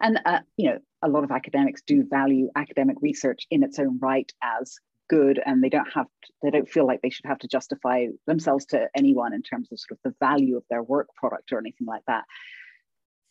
[0.00, 3.98] and uh, you know a lot of academics do value academic research in its own
[4.00, 4.76] right as
[5.08, 8.06] good and they don't have to, they don't feel like they should have to justify
[8.26, 11.58] themselves to anyone in terms of sort of the value of their work product or
[11.58, 12.24] anything like that.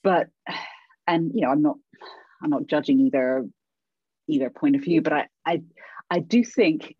[0.03, 0.27] But
[1.07, 1.75] and you know i'm not
[2.41, 3.45] i'm not judging either
[4.29, 5.61] either point of view but i i
[6.09, 6.95] i do think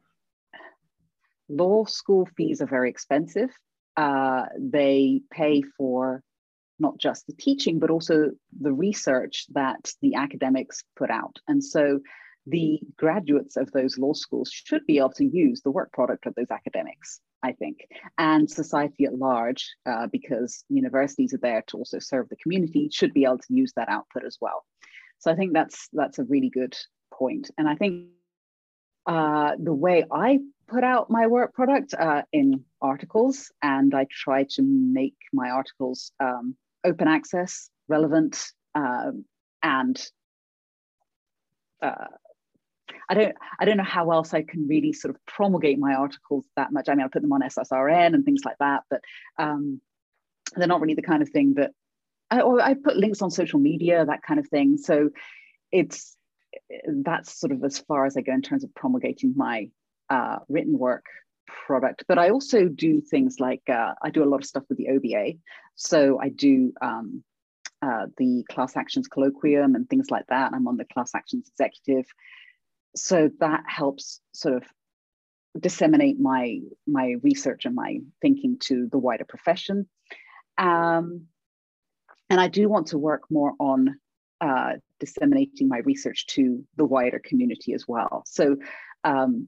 [1.50, 3.50] law school fees are very expensive.
[3.96, 6.24] Uh, they pay for
[6.88, 8.16] not just the teaching, but also
[8.66, 11.36] the research that the academics put out.
[11.48, 12.00] And so
[12.46, 16.36] the graduates of those law schools should be able to use the work product of
[16.36, 17.78] those academics, I think,
[18.18, 23.14] and society at large, uh, because universities are there to also serve the community, should
[23.14, 24.60] be able to use that output as well.
[25.20, 26.76] So I think that's that's a really good
[27.14, 27.50] point.
[27.58, 28.10] And I think
[29.06, 34.46] uh, the way I put out my work product uh, in articles, and I try
[34.56, 38.44] to make my articles um, open access, relevant,
[38.76, 39.26] um,
[39.62, 40.02] and
[41.82, 42.06] uh,
[43.10, 46.46] I don't I don't know how else I can really sort of promulgate my articles
[46.56, 46.90] that much.
[46.90, 49.02] I mean, I put them on SSRN and things like that, but
[49.38, 49.82] um,
[50.56, 51.72] they're not really the kind of thing that
[52.32, 54.78] I, or I put links on social media, that kind of thing.
[54.78, 55.10] So
[55.72, 56.16] it's
[56.86, 59.70] that's sort of as far as I go in terms of promulgating my
[60.10, 61.06] uh, written work
[61.48, 62.04] product.
[62.08, 64.90] But I also do things like uh, I do a lot of stuff with the
[64.90, 65.40] OBA.
[65.76, 67.24] So I do um,
[67.82, 70.54] uh, the class actions colloquium and things like that.
[70.54, 72.06] I'm on the class actions executive.
[72.96, 74.64] So that helps sort of
[75.60, 79.88] disseminate my my research and my thinking to the wider profession.
[80.58, 81.28] Um,
[82.30, 83.96] and I do want to work more on
[84.42, 88.24] uh, disseminating my research to the wider community as well.
[88.26, 88.58] So
[89.04, 89.48] um,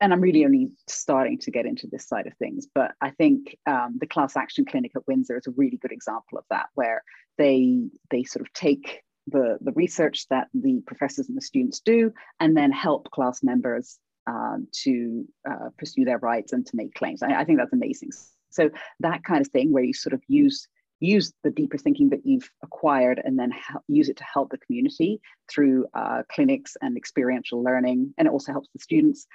[0.00, 3.56] and I'm really only starting to get into this side of things, but I think
[3.66, 7.02] um, the class action clinic at Windsor is a really good example of that, where
[7.36, 12.12] they they sort of take the the research that the professors and the students do,
[12.40, 17.22] and then help class members um, to uh, pursue their rights and to make claims.
[17.22, 18.10] I, I think that's amazing.
[18.50, 20.68] So that kind of thing, where you sort of use
[21.00, 23.52] use the deeper thinking that you've acquired and then
[23.88, 28.12] use it to help the community through uh, clinics and experiential learning.
[28.18, 29.26] And it also helps the students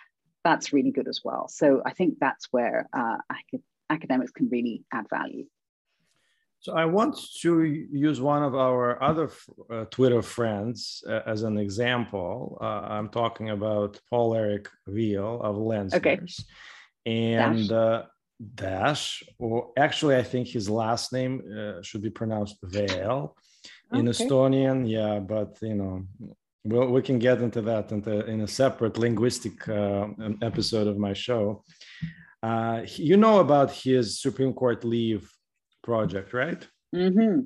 [0.44, 1.48] that's really good as well.
[1.48, 3.18] So I think that's where uh,
[3.90, 5.46] academics can really add value.
[6.60, 9.30] So I want to use one of our other
[9.70, 12.58] uh, Twitter friends uh, as an example.
[12.62, 15.96] Uh, I'm talking about Paul Eric Veal of Lensners.
[15.96, 16.20] Okay.
[17.06, 17.72] And Dash.
[17.72, 18.04] Uh,
[18.56, 23.36] Dash, or actually, I think his last name uh, should be pronounced Veal
[23.92, 24.26] in okay.
[24.26, 24.90] Estonian.
[24.90, 26.08] Yeah, but you know,
[26.64, 30.08] we'll, we can get into that into, in a separate linguistic uh,
[30.42, 31.64] episode of my show.
[32.86, 35.32] you know about his Supreme Court leave
[35.82, 36.68] project, right?
[36.96, 37.42] Mm-hmm.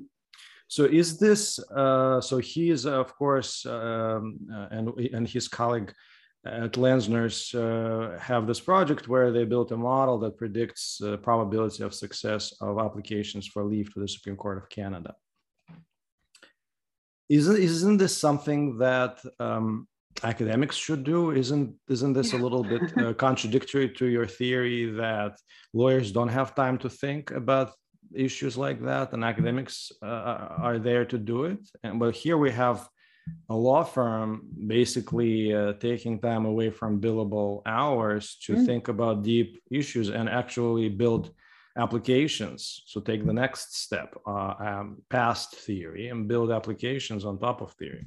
[0.68, 2.38] So is this uh, so?
[2.38, 5.92] He is of course, um, uh, and and his colleague
[6.44, 11.82] at Lenczners uh, have this project where they built a model that predicts the probability
[11.82, 15.14] of success of applications for leave to the Supreme Court of Canada.
[17.28, 19.86] Isn't isn't this something that um,
[20.22, 21.32] academics should do?
[21.32, 25.36] Isn't isn't this a little bit uh, contradictory to your theory that
[25.72, 27.72] lawyers don't have time to think about
[28.14, 32.38] issues like that and academics uh, uh, are there to do it and but here
[32.38, 32.88] we have
[33.50, 38.64] a law firm basically uh, taking time away from billable hours to mm.
[38.64, 41.30] think about deep issues and actually build
[41.78, 47.60] applications so take the next step uh, um, past theory and build applications on top
[47.60, 48.06] of theory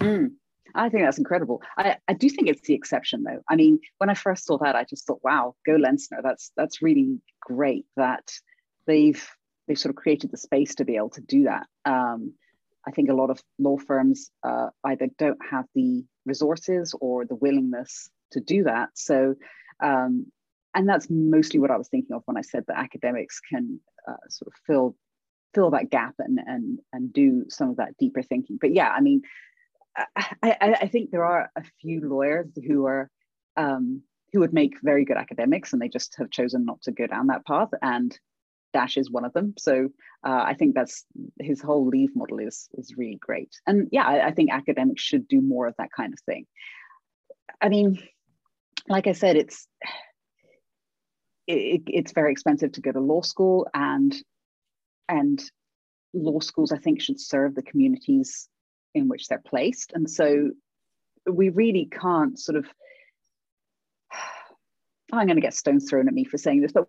[0.00, 0.30] mm.
[0.76, 1.62] I think that's incredible.
[1.78, 3.40] I, I do think it's the exception though.
[3.48, 6.20] I mean, when I first saw that, I just thought, wow, go Lenczner.
[6.22, 8.32] That's that's really great that
[8.86, 9.24] they've
[9.66, 11.66] they've sort of created the space to be able to do that.
[11.84, 12.34] Um,
[12.86, 17.36] I think a lot of law firms uh, either don't have the resources or the
[17.36, 18.90] willingness to do that.
[18.94, 19.36] So,
[19.82, 20.26] um,
[20.74, 24.16] and that's mostly what I was thinking of when I said that academics can uh,
[24.28, 24.96] sort of fill
[25.54, 28.58] fill that gap and and and do some of that deeper thinking.
[28.60, 29.22] But yeah, I mean,
[29.96, 33.10] I, I, I think there are a few lawyers who are
[33.56, 37.06] um, who would make very good academics, and they just have chosen not to go
[37.06, 37.70] down that path.
[37.80, 38.18] And
[38.72, 39.54] Dash is one of them.
[39.56, 39.88] So
[40.26, 41.04] uh, I think that's
[41.40, 43.54] his whole leave model is is really great.
[43.66, 46.46] And yeah, I, I, think academics should do more of that kind of thing.
[47.62, 48.02] I mean,
[48.88, 49.68] like I said, it's
[51.46, 54.14] it, it's very expensive to go to law school, and
[55.08, 55.42] and
[56.12, 58.48] law schools I think should serve the communities
[58.94, 59.92] in which they're placed.
[59.92, 60.50] And so
[61.26, 62.66] we really can't sort of
[65.12, 66.86] I'm going to get stones thrown at me for saying this, but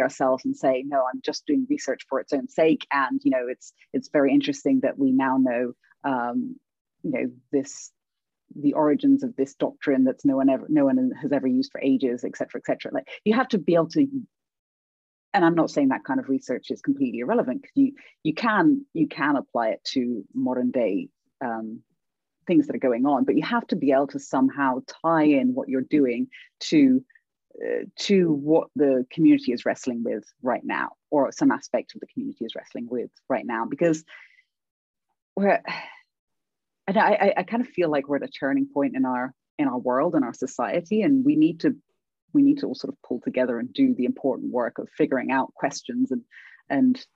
[0.00, 3.46] ourselves and say no i'm just doing research for its own sake and you know
[3.48, 5.72] it's it's very interesting that we now know
[6.04, 6.56] um,
[7.02, 7.92] you know this
[8.54, 11.80] the origins of this doctrine that's no one ever no one has ever used for
[11.80, 12.92] ages et cetera et cetera.
[12.92, 14.06] Like you have to be able to
[15.32, 18.84] and i'm not saying that kind of research is completely irrelevant because you you can
[18.92, 21.08] you can apply it to modern day
[21.44, 21.80] um,
[22.46, 25.54] things that are going on but you have to be able to somehow tie in
[25.54, 26.28] what you're doing
[26.60, 27.04] to
[27.96, 32.44] to what the community is wrestling with right now, or some aspect of the community
[32.44, 34.04] is wrestling with right now, because
[35.36, 35.62] we're,
[36.86, 39.68] and I, I kind of feel like we're at a turning point in our in
[39.68, 41.76] our world and our society, and we need to
[42.32, 45.30] we need to all sort of pull together and do the important work of figuring
[45.30, 46.22] out questions and
[46.68, 47.06] and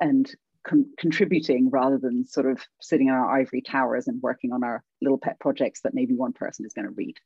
[0.00, 0.34] and
[0.66, 4.84] con- contributing rather than sort of sitting in our ivory towers and working on our
[5.00, 7.16] little pet projects that maybe one person is going to read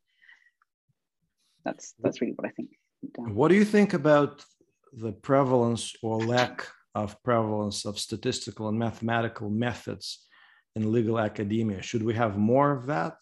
[1.65, 2.71] that's that's really what I think.
[3.17, 4.45] What do you think about
[4.93, 10.27] the prevalence or lack of prevalence of statistical and mathematical methods
[10.77, 11.83] in legal academia?
[11.83, 13.17] Should we have more of that?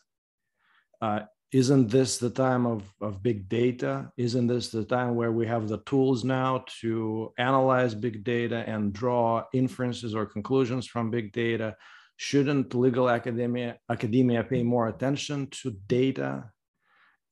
[1.00, 1.20] Uh,
[1.52, 4.12] isn't this the time of, of big data?
[4.16, 8.92] Isn't this the time where we have the tools now to analyze big data and
[8.92, 11.76] draw inferences or conclusions from big data?
[12.16, 16.50] Shouldn't legal academia, academia pay more attention to data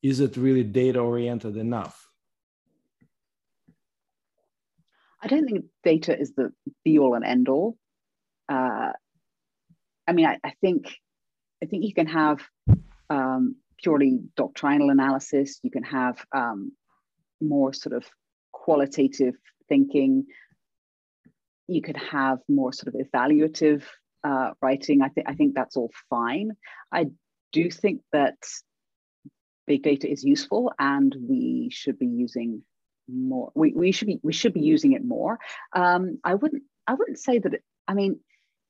[0.02, 2.08] is it really data oriented enough?
[5.20, 6.52] I don't think data is the
[6.84, 7.76] be all and end all.
[8.48, 8.92] Uh,
[10.08, 10.96] I mean, I, I, think
[11.62, 12.40] I think you can have
[13.10, 15.60] um, purely doctrinal analysis.
[15.62, 16.72] You can have um,
[17.40, 18.04] more sort of
[18.52, 19.34] qualitative
[19.68, 20.24] thinking.
[21.66, 23.82] You could have more sort of evaluative
[24.24, 25.02] uh, writing.
[25.02, 26.52] I think I think that's all fine.
[26.90, 27.06] I
[27.52, 28.36] do think that
[29.66, 32.62] big data is useful and we should be using
[33.06, 35.38] more we, we should be we should be using it more
[35.74, 38.18] um, i wouldn't i wouldn't say that it, i mean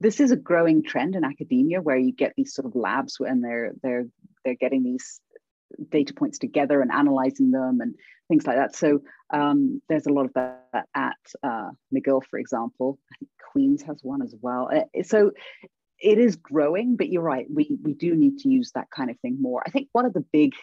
[0.00, 3.42] this is a growing trend in academia where you get these sort of labs and
[3.42, 4.06] they're they're
[4.44, 5.20] they're getting these
[5.90, 7.94] data points together and analyzing them and
[8.28, 8.74] things like that.
[8.74, 12.98] So um, there's a lot of that at uh, mcgill for example.
[13.12, 14.70] I think queens has one as well.
[14.74, 15.32] Uh, so
[16.00, 19.18] it is growing but you're right we we do need to use that kind of
[19.20, 19.62] thing more.
[19.66, 20.54] I think one of the big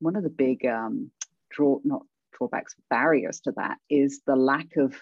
[0.00, 1.10] one of the big um,
[1.50, 2.02] draw not
[2.36, 4.94] drawbacks, barriers to that is the lack of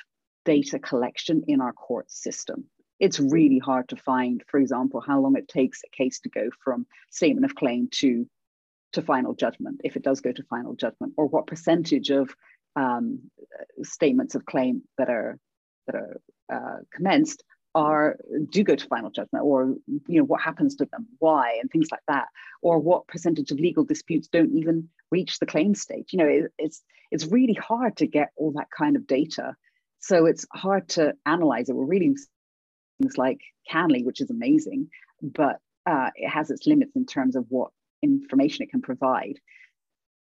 [0.44, 2.64] data collection in our court system.
[3.02, 6.50] It's really hard to find, for example, how long it takes a case to go
[6.64, 8.26] from statement of claim to,
[8.92, 12.34] to final judgment, if it does go to final judgment, or what percentage of
[12.76, 13.18] um,
[13.82, 15.38] statements of claim that are
[15.86, 16.20] that are
[16.52, 17.42] uh, commenced
[17.74, 18.18] are
[18.50, 21.88] do go to final judgment or you know what happens to them why and things
[21.90, 22.28] like that
[22.60, 26.12] or what percentage of legal disputes don't even reach the claim stage.
[26.12, 29.54] You know it, it's it's really hard to get all that kind of data.
[29.98, 31.76] So it's hard to analyze it.
[31.76, 32.16] We're reading
[33.02, 33.40] things like
[33.70, 34.88] CanLII which is amazing
[35.22, 37.70] but uh, it has its limits in terms of what
[38.02, 39.38] information it can provide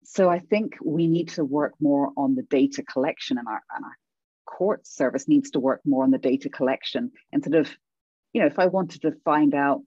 [0.05, 3.85] so i think we need to work more on the data collection and our, and
[3.85, 3.97] our
[4.51, 7.71] court service needs to work more on the data collection instead of,
[8.33, 9.83] you know, if I wanted to find out,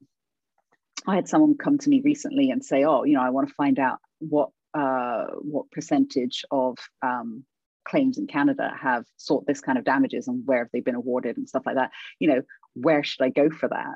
[1.05, 3.53] I had someone come to me recently and say, oh, you know, I want to
[3.53, 7.43] find out what uh, what percentage of um,
[7.87, 11.37] claims in Canada have sought this kind of damages and where have they been awarded
[11.37, 11.91] and stuff like that.
[12.19, 12.41] You know,
[12.73, 13.95] where should I go for that?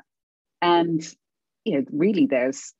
[0.62, 1.02] And
[1.64, 2.72] you know, really, there's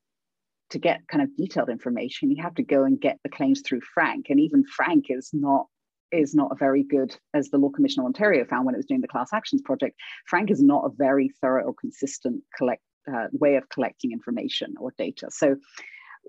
[0.71, 3.81] to get kind of detailed information, you have to go and get the claims through
[3.95, 5.67] Frank, and even Frank is not
[6.11, 8.87] is not a very good, as the Law Commission of Ontario found when it was
[8.87, 9.95] doing the class actions project,
[10.27, 12.81] Frank is not a very thorough or consistent collect,
[13.13, 15.27] uh, way of collecting information or data.
[15.31, 15.57] So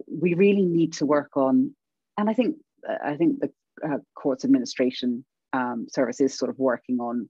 [0.08, 1.74] we really need to work on,
[2.18, 2.58] and I think
[3.04, 3.52] I think the
[3.86, 7.30] uh, courts administration um, service is sort of working on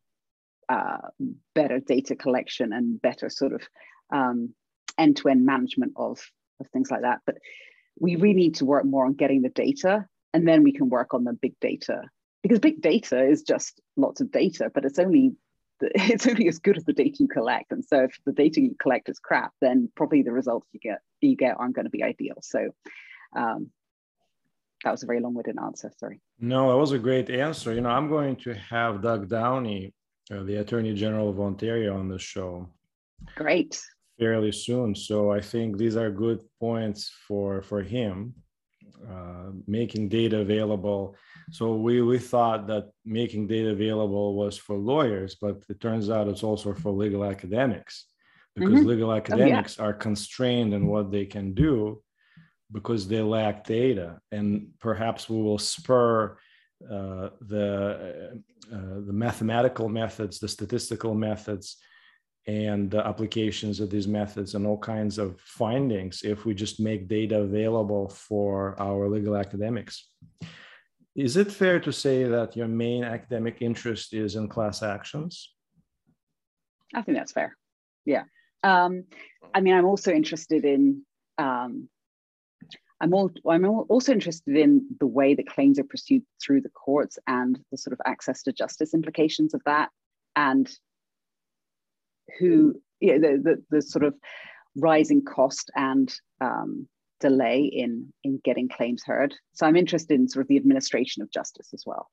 [0.70, 0.97] uh,
[1.55, 3.61] better data collection and better sort of
[4.11, 4.53] um,
[4.97, 6.20] end-to-end management of,
[6.59, 7.20] of things like that.
[7.26, 7.38] But
[7.99, 11.13] we really need to work more on getting the data and then we can work
[11.13, 12.03] on the big data
[12.43, 15.34] because big data is just lots of data, but it's only
[15.82, 17.72] it's only as good as the data you collect.
[17.72, 20.99] And so if the data you collect is crap, then probably the results you get
[21.22, 22.36] you get aren't going to be ideal.
[22.41, 22.70] So
[23.36, 23.70] um,
[24.84, 25.91] that was a very long-winded answer.
[25.97, 26.22] Sorry.
[26.39, 27.74] No, that was a great answer.
[27.74, 29.93] You know, I'm going to have Doug Downey,
[30.32, 32.69] uh, the Attorney General of Ontario, on the show.
[33.36, 33.82] Great.
[34.19, 34.95] Fairly soon.
[34.95, 38.34] So I think these are good points for for him
[39.07, 41.15] uh, making data available.
[41.51, 46.27] So we, we thought that making data available was for lawyers, but it turns out
[46.27, 48.05] it's also for legal academics
[48.55, 48.88] because mm-hmm.
[48.88, 49.89] legal academics oh, yeah.
[49.89, 52.01] are constrained in what they can do
[52.71, 54.19] because they lack data.
[54.32, 56.38] And perhaps we will spur
[56.84, 61.77] uh, the, uh, the mathematical methods, the statistical methods,
[62.47, 67.07] and the applications of these methods and all kinds of findings if we just make
[67.07, 70.09] data available for our legal academics.
[71.15, 75.53] Is it fair to say that your main academic interest is in class actions?
[76.95, 77.55] I think that's fair.
[78.05, 78.23] Yeah.
[78.63, 79.03] Um,
[79.53, 81.03] I mean, I'm also interested in.
[81.38, 81.89] Um,
[83.02, 87.18] I'm, all, I'm also interested in the way that claims are pursued through the courts
[87.28, 89.89] and the sort of access to justice implications of that,
[90.36, 90.70] and
[92.39, 94.16] who you know, the, the, the sort of
[94.76, 96.88] rising cost and um,
[97.20, 99.34] delay in in getting claims heard.
[99.54, 102.08] So I'm interested in sort of the administration of justice as well.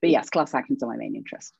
[0.00, 1.52] But yes, class actions are my main interest.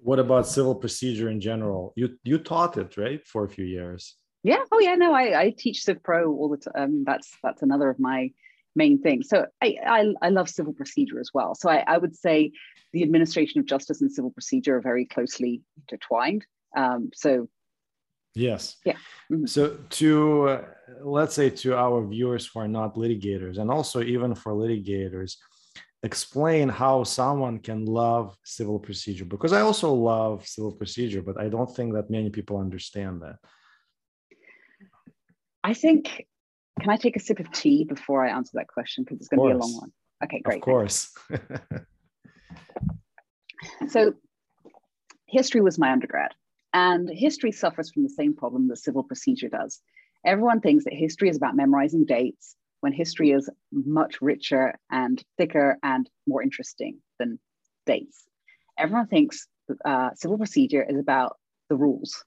[0.00, 1.92] What about civil procedure in general?
[1.96, 4.16] You you taught it right for a few years.
[4.42, 4.62] Yeah.
[4.70, 4.94] Oh yeah.
[4.94, 6.72] No, I, I teach Civ Pro all the time.
[6.76, 8.30] Um, that's that's another of my
[8.76, 9.28] main things.
[9.28, 11.54] So I, I, I love civil procedure as well.
[11.54, 12.52] So I, I would say
[12.92, 16.46] the administration of justice and civil procedure are very closely intertwined.
[16.76, 17.48] Um, so
[18.34, 18.94] yes yeah
[19.32, 19.46] mm-hmm.
[19.46, 20.64] so to uh,
[21.02, 25.36] let's say to our viewers who are not litigators and also even for litigators
[26.04, 31.48] explain how someone can love civil procedure because i also love civil procedure but i
[31.48, 33.36] don't think that many people understand that
[35.64, 36.26] i think
[36.80, 39.40] can i take a sip of tea before i answer that question because it's going
[39.40, 39.92] to be a long one
[40.22, 41.12] okay great of course
[43.88, 44.14] so
[45.26, 46.32] history was my undergrad
[46.72, 49.80] and history suffers from the same problem that civil procedure does.
[50.24, 55.78] Everyone thinks that history is about memorizing dates when history is much richer and thicker
[55.82, 57.38] and more interesting than
[57.86, 58.24] dates.
[58.78, 59.46] Everyone thinks
[59.84, 61.36] uh, civil procedure is about
[61.68, 62.24] the rules.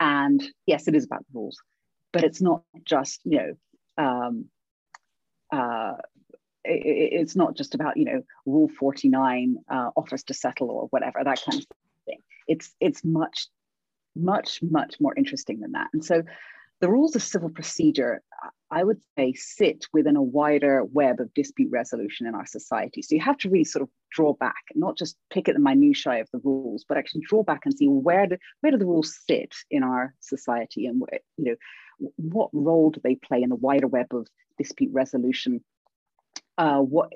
[0.00, 1.58] And yes, it is about the rules,
[2.18, 4.46] but it's not just, you know, um,
[5.52, 5.94] uh,
[6.64, 11.20] it, it's not just about, you know, Rule 49 uh, offers to settle or whatever,
[11.24, 11.66] that kind of
[12.06, 12.18] thing.
[12.46, 13.48] It's, it's much
[14.18, 15.88] much, much more interesting than that.
[15.92, 16.22] And so
[16.80, 18.22] the rules of civil procedure,
[18.70, 23.02] I would say, sit within a wider web of dispute resolution in our society.
[23.02, 26.20] So you have to really sort of draw back, not just pick at the minutiae
[26.20, 29.18] of the rules, but actually draw back and see where do, where do the rules
[29.26, 31.56] sit in our society and where, you know,
[32.16, 34.26] what role do they play in the wider web of
[34.56, 35.62] dispute resolution?
[36.56, 37.10] Uh, what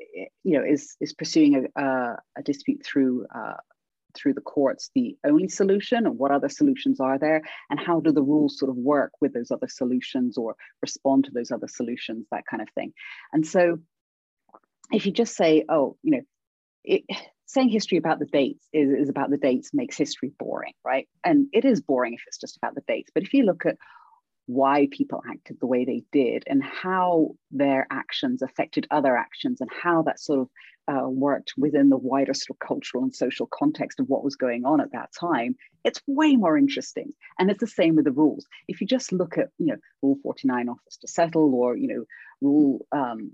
[0.45, 1.83] you know is is pursuing a,
[2.37, 3.57] a, dispute through uh,
[4.15, 7.43] through the courts the only solution and what other solutions are there?
[7.71, 11.31] And how do the rules sort of work with those other solutions or respond to
[11.33, 12.93] those other solutions that kind of thing?
[13.33, 13.79] And so
[14.93, 16.23] if you just say oh you know
[16.85, 17.03] it,
[17.47, 21.09] saying history about the dates is, is about the dates makes history boring right?
[21.25, 23.11] And it is boring if it's just about the dates.
[23.13, 23.77] But if you look at
[24.47, 29.71] why people acted the way they did and how their actions affected other actions and
[29.73, 30.49] how that sort of
[30.89, 34.65] uh, worked within the wider sort of cultural and social context of what was going
[34.65, 37.13] on at that time, it's way more interesting.
[37.39, 38.47] And it's the same with the rules.
[38.67, 42.05] If you just look at, you know, Rule 49, offers to settle, or, you know,
[42.41, 43.33] Rule um,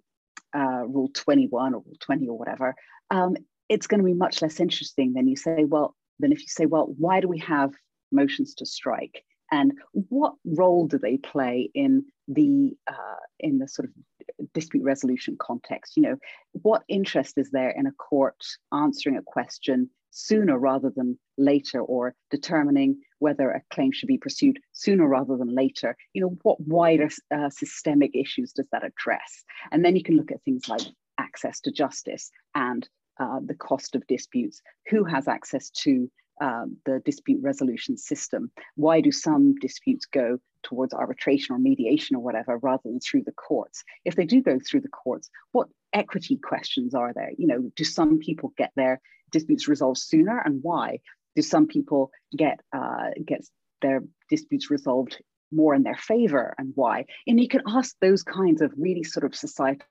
[0.55, 2.75] uh, Rule 21 or Rule 20 or whatever,
[3.11, 3.37] um,
[3.69, 6.67] it's going to be much less interesting than you say, well, than if you say,
[6.67, 7.73] well, why do we have
[8.11, 9.25] motions to strike?
[9.51, 15.37] And what role do they play in the uh, in the sort of dispute resolution
[15.41, 15.97] context?
[15.97, 16.17] You know
[16.53, 22.15] what interest is there in a court answering a question sooner rather than later or
[22.31, 25.97] determining whether a claim should be pursued sooner rather than later?
[26.13, 29.45] You know what wider uh, systemic issues does that address?
[29.73, 30.83] And then you can look at things like
[31.19, 32.89] access to justice and
[33.19, 34.61] uh, the cost of disputes.
[34.91, 36.11] Who has access to
[36.41, 38.51] um, the dispute resolution system.
[38.77, 43.33] Why do some disputes go towards arbitration or mediation or whatever rather than through the
[43.33, 43.85] courts?
[44.05, 47.31] If they do go through the courts, what equity questions are there?
[47.37, 51.01] You know, do some people get their disputes resolved sooner and why?
[51.37, 53.47] Do some people get uh, get
[53.81, 55.21] their disputes resolved
[55.51, 57.07] more in their favor and why?
[57.27, 59.87] And you can ask those kinds of really sort of societal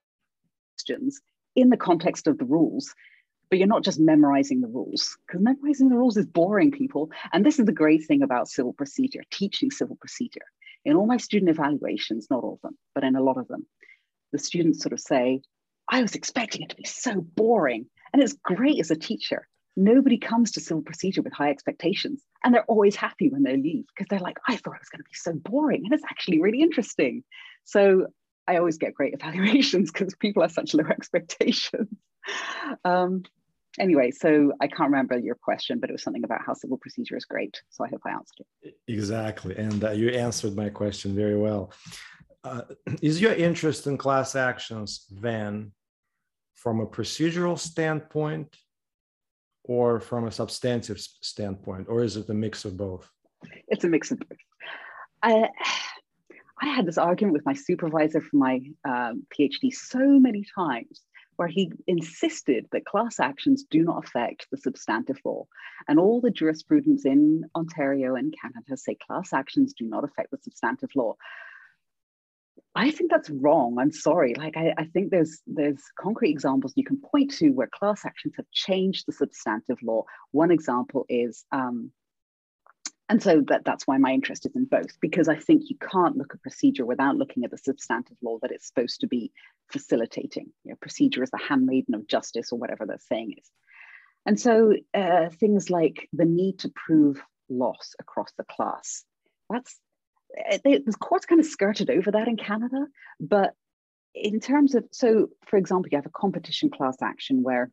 [0.75, 1.21] questions
[1.55, 2.93] in the context of the rules
[3.49, 7.11] but you're not just memorizing the rules because memorizing the rules is boring people.
[7.31, 10.45] And this is the great thing about civil procedure teaching civil procedure.
[10.85, 13.65] In all my student evaluations not all of them but in a lot of them
[14.31, 15.41] the students sort of say
[15.89, 17.87] i was expecting it to be so boring.
[18.13, 19.47] And it's great as a teacher.
[19.75, 23.85] Nobody comes to civil procedure with high expectations and they're always happy when they leave
[23.87, 26.41] because they're like i thought it was going to be so boring and it's actually
[26.41, 27.23] really interesting.
[27.63, 28.07] So
[28.47, 31.89] i always get great evaluations because people have such low expectations.
[32.83, 33.23] Um,
[33.79, 37.17] anyway, so I can't remember your question, but it was something about how civil procedure
[37.17, 37.61] is great.
[37.69, 38.75] So I hope I answered it.
[38.87, 39.55] Exactly.
[39.57, 41.71] And uh, you answered my question very well.
[42.43, 42.61] Uh,
[43.01, 45.71] is your interest in class actions then
[46.55, 48.57] from a procedural standpoint
[49.63, 53.09] or from a substantive standpoint, or is it a mix of both?
[53.67, 54.37] It's a mix of both.
[55.21, 55.49] I,
[56.61, 61.01] I had this argument with my supervisor for my um, PhD so many times
[61.37, 65.45] where he insisted that class actions do not affect the substantive law.
[65.87, 70.39] And all the jurisprudence in Ontario and Canada say class actions do not affect the
[70.41, 71.15] substantive law.
[72.75, 73.77] I think that's wrong.
[73.79, 74.35] I'm sorry.
[74.35, 78.35] Like I, I, think there's there's concrete examples you can point to where class actions
[78.37, 80.03] have changed the substantive law.
[80.31, 81.91] One example is um,
[83.09, 86.17] and so that, that's why my interest is in both, because I think you can't
[86.17, 89.31] look at procedure without looking at the substantive law that it's supposed to be
[89.71, 90.47] facilitating.
[90.63, 93.49] You know, procedure is the handmaiden of justice, or whatever that saying is.
[94.25, 99.05] And so uh, things like the need to prove loss across the class,
[99.49, 99.79] that's
[100.51, 102.87] uh, they, the courts kind of skirted over that in Canada.
[103.21, 103.53] But
[104.13, 107.71] in terms of, so for example, you have a competition class action where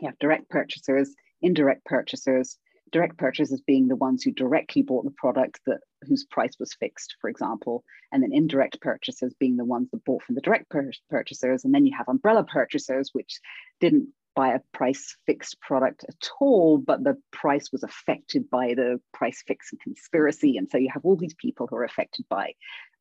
[0.00, 2.58] you have direct purchasers, indirect purchasers,
[2.92, 7.16] direct purchasers being the ones who directly bought the product that whose price was fixed,
[7.20, 10.90] for example, and then indirect purchasers being the ones that bought from the direct pur-
[11.10, 13.40] purchasers, and then you have umbrella purchasers which
[13.80, 19.00] didn't buy a price fixed product at all, but the price was affected by the
[19.12, 22.52] price fixing conspiracy, and so you have all these people who are affected by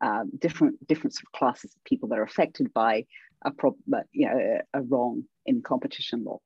[0.02, 3.06] um, different different sort of classes of people that are affected by
[3.46, 6.40] a problem, you know, a wrong in competition law,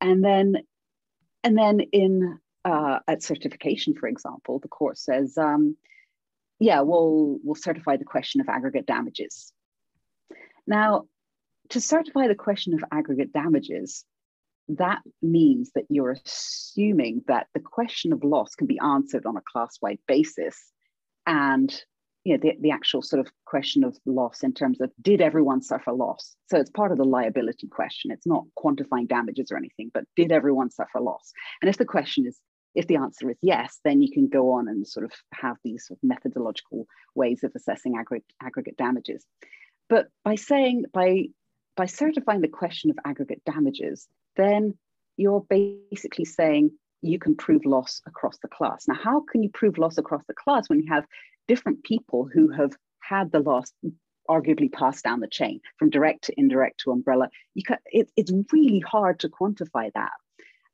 [0.00, 0.56] and then
[1.42, 5.76] and then in uh, at certification, for example, the court says, um,
[6.58, 9.52] yeah, we'll, we'll certify the question of aggregate damages.
[10.66, 11.04] Now,
[11.70, 14.04] to certify the question of aggregate damages,
[14.68, 19.42] that means that you're assuming that the question of loss can be answered on a
[19.52, 20.56] class-wide basis
[21.24, 21.72] and
[22.24, 25.62] you know, the, the actual sort of question of loss in terms of did everyone
[25.62, 26.34] suffer loss?
[26.50, 28.10] So it's part of the liability question.
[28.10, 31.32] It's not quantifying damages or anything, but did everyone suffer loss?
[31.62, 32.40] And if the question is
[32.76, 35.86] if the answer is yes, then you can go on and sort of have these
[35.86, 39.24] sort of methodological ways of assessing aggregate, aggregate damages.
[39.88, 41.26] But by saying, by,
[41.76, 44.06] by certifying the question of aggregate damages,
[44.36, 44.76] then
[45.16, 46.70] you're basically saying
[47.02, 48.86] you can prove loss across the class.
[48.88, 51.06] Now, how can you prove loss across the class when you have
[51.48, 53.72] different people who have had the loss
[54.28, 57.28] arguably passed down the chain from direct to indirect to umbrella.
[57.54, 60.12] You can, it, it's really hard to quantify that.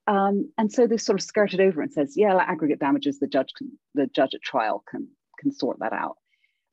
[0.07, 3.29] Um, and so they sort of skirted over and says, yeah, like aggregate damages, the
[3.29, 5.09] judge can, the judge at trial can
[5.43, 6.17] can sort that out.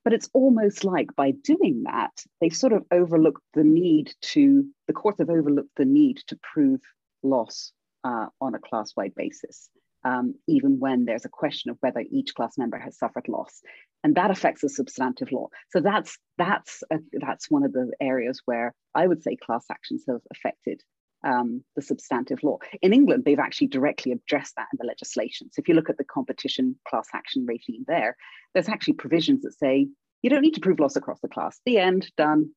[0.03, 4.93] But it's almost like by doing that, they've sort of overlooked the need to, the
[4.93, 6.79] courts have overlooked the need to prove
[7.21, 7.73] loss
[8.05, 9.69] uh, on a class wide basis,
[10.05, 13.61] um, even when there's a question of whether each class member has suffered loss.
[14.03, 15.47] And that affects the substantive law.
[15.71, 20.05] So that's, that's, a, that's one of the areas where I would say class actions
[20.07, 20.81] have affected
[21.23, 22.57] um, the substantive law.
[22.81, 25.49] In England, they've actually directly addressed that in the legislation.
[25.51, 28.15] So if you look at the competition class action regime there,
[28.53, 29.87] there's actually provisions that say
[30.21, 31.59] you don't need to prove loss across the class.
[31.65, 32.51] The end, done.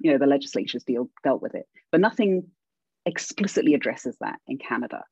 [0.00, 2.48] You know, the legislature's deal dealt with it, but nothing
[3.06, 5.04] explicitly addresses that in Canada.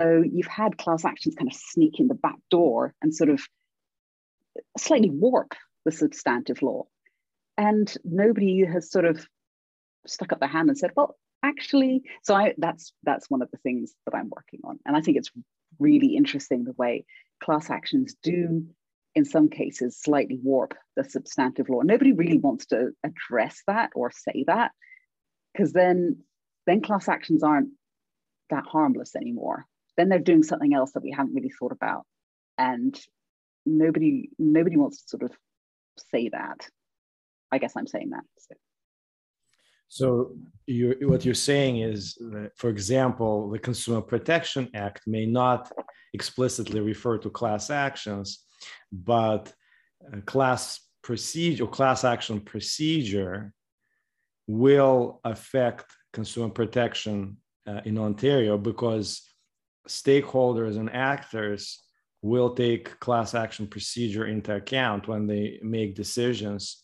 [0.00, 3.42] So you've had class actions kind of sneak in the back door and sort of
[4.78, 6.84] slightly warp the substantive law.
[7.58, 9.26] And nobody has sort of
[10.06, 12.02] stuck up their hand and said, well, actually.
[12.22, 14.78] So i that's that's one of the things that i'm working on.
[14.86, 15.30] And i think it's
[15.78, 17.04] really interesting the way
[17.42, 18.66] class actions do
[19.14, 21.80] in some cases slightly warp the substantive law.
[21.80, 24.72] Nobody really wants to address that or say that
[25.52, 26.18] because then
[26.66, 27.70] then class actions aren't
[28.50, 29.64] that harmless anymore.
[29.96, 32.04] Then they're doing something else that we haven't really thought about.
[32.58, 32.98] And
[33.66, 35.32] nobody nobody wants to sort of
[36.12, 36.68] say that.
[37.52, 38.54] I guess i'm saying that so.
[39.90, 40.36] So
[40.66, 45.72] you, what you're saying is, that, for example, the Consumer Protection Act may not
[46.14, 48.44] explicitly refer to class actions,
[48.92, 49.52] but
[50.26, 53.52] class procedure, or class action procedure
[54.46, 57.36] will affect consumer protection
[57.66, 59.22] uh, in Ontario because
[59.88, 61.82] stakeholders and actors
[62.22, 66.80] will take class action procedure into account when they make decisions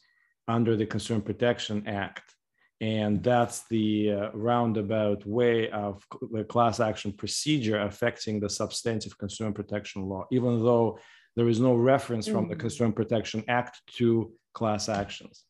[0.48, 2.35] under the Consumer Protection Act
[2.80, 9.52] and that's the uh, roundabout way of the class action procedure affecting the substantive consumer
[9.52, 10.98] protection law, even though
[11.36, 12.50] there is no reference from mm.
[12.50, 15.44] the Consumer Protection Act to class actions.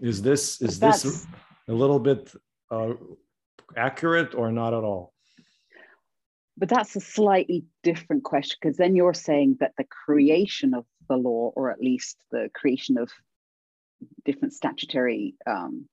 [0.00, 1.26] Is this is this
[1.68, 2.32] a little bit
[2.70, 2.94] uh,
[3.76, 5.12] accurate or not at all?
[6.56, 11.16] But that's a slightly different question because then you're saying that the creation of the
[11.16, 13.10] law, or at least the creation of
[14.24, 15.86] different statutory um,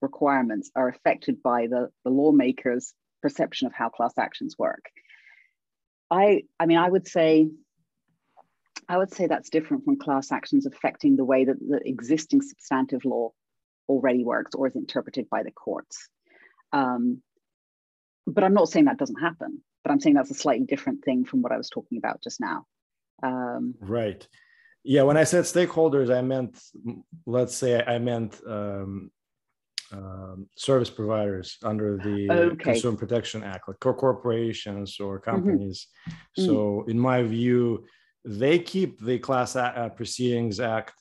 [0.00, 4.84] requirements are affected by the, the lawmaker's perception of how class actions work.
[6.10, 7.48] I, I mean, I would say,
[8.88, 13.04] I would say that's different from class actions affecting the way that the existing substantive
[13.04, 13.32] law
[13.88, 16.08] already works or is interpreted by the courts.
[16.72, 17.22] Um,
[18.26, 21.24] but I'm not saying that doesn't happen, but I'm saying that's a slightly different thing
[21.24, 22.66] from what I was talking about just now.
[23.22, 24.26] Um, right
[24.88, 26.58] yeah when i said stakeholders i meant
[27.26, 29.10] let's say i meant um,
[29.92, 32.56] um, service providers under the okay.
[32.56, 35.30] consumer protection act like corporations or mm-hmm.
[35.30, 36.44] companies mm-hmm.
[36.46, 36.90] so mm-hmm.
[36.90, 37.84] in my view
[38.24, 40.94] they keep the class a- uh, proceedings act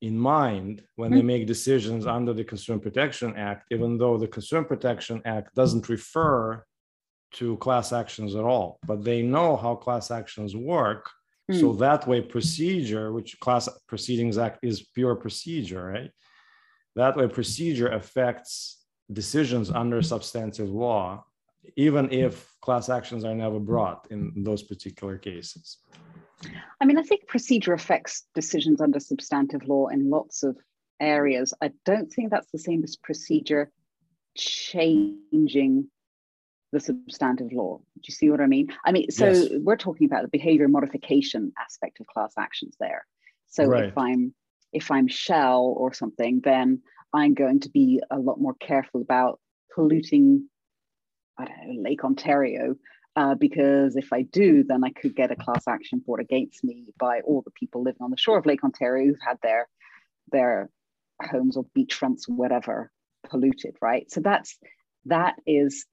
[0.00, 1.18] in mind when mm-hmm.
[1.18, 5.88] they make decisions under the consumer protection act even though the consumer protection act doesn't
[5.88, 6.64] refer
[7.32, 11.08] to class actions at all but they know how class actions work
[11.50, 11.78] so mm.
[11.80, 16.10] that way, procedure, which class proceedings act is pure procedure, right?
[16.94, 21.24] That way, procedure affects decisions under substantive law,
[21.76, 25.78] even if class actions are never brought in those particular cases.
[26.80, 30.56] I mean, I think procedure affects decisions under substantive law in lots of
[31.00, 31.52] areas.
[31.60, 33.70] I don't think that's the same as procedure
[34.36, 35.88] changing
[36.72, 37.78] the substantive law.
[37.78, 38.68] Do you see what I mean?
[38.84, 39.50] I mean, so yes.
[39.60, 43.06] we're talking about the behavior modification aspect of class actions there.
[43.48, 43.84] So right.
[43.84, 44.34] if I'm
[44.72, 46.80] if I'm Shell or something, then
[47.12, 49.38] I'm going to be a lot more careful about
[49.74, 50.48] polluting,
[51.38, 52.76] I don't know, Lake Ontario,
[53.16, 56.86] uh, because if I do, then I could get a class action brought against me
[56.98, 59.68] by all the people living on the shore of Lake Ontario who've had their
[60.30, 60.70] their
[61.22, 62.90] homes or beachfronts whatever
[63.28, 64.10] polluted, right?
[64.10, 64.58] So that's
[65.06, 65.84] that is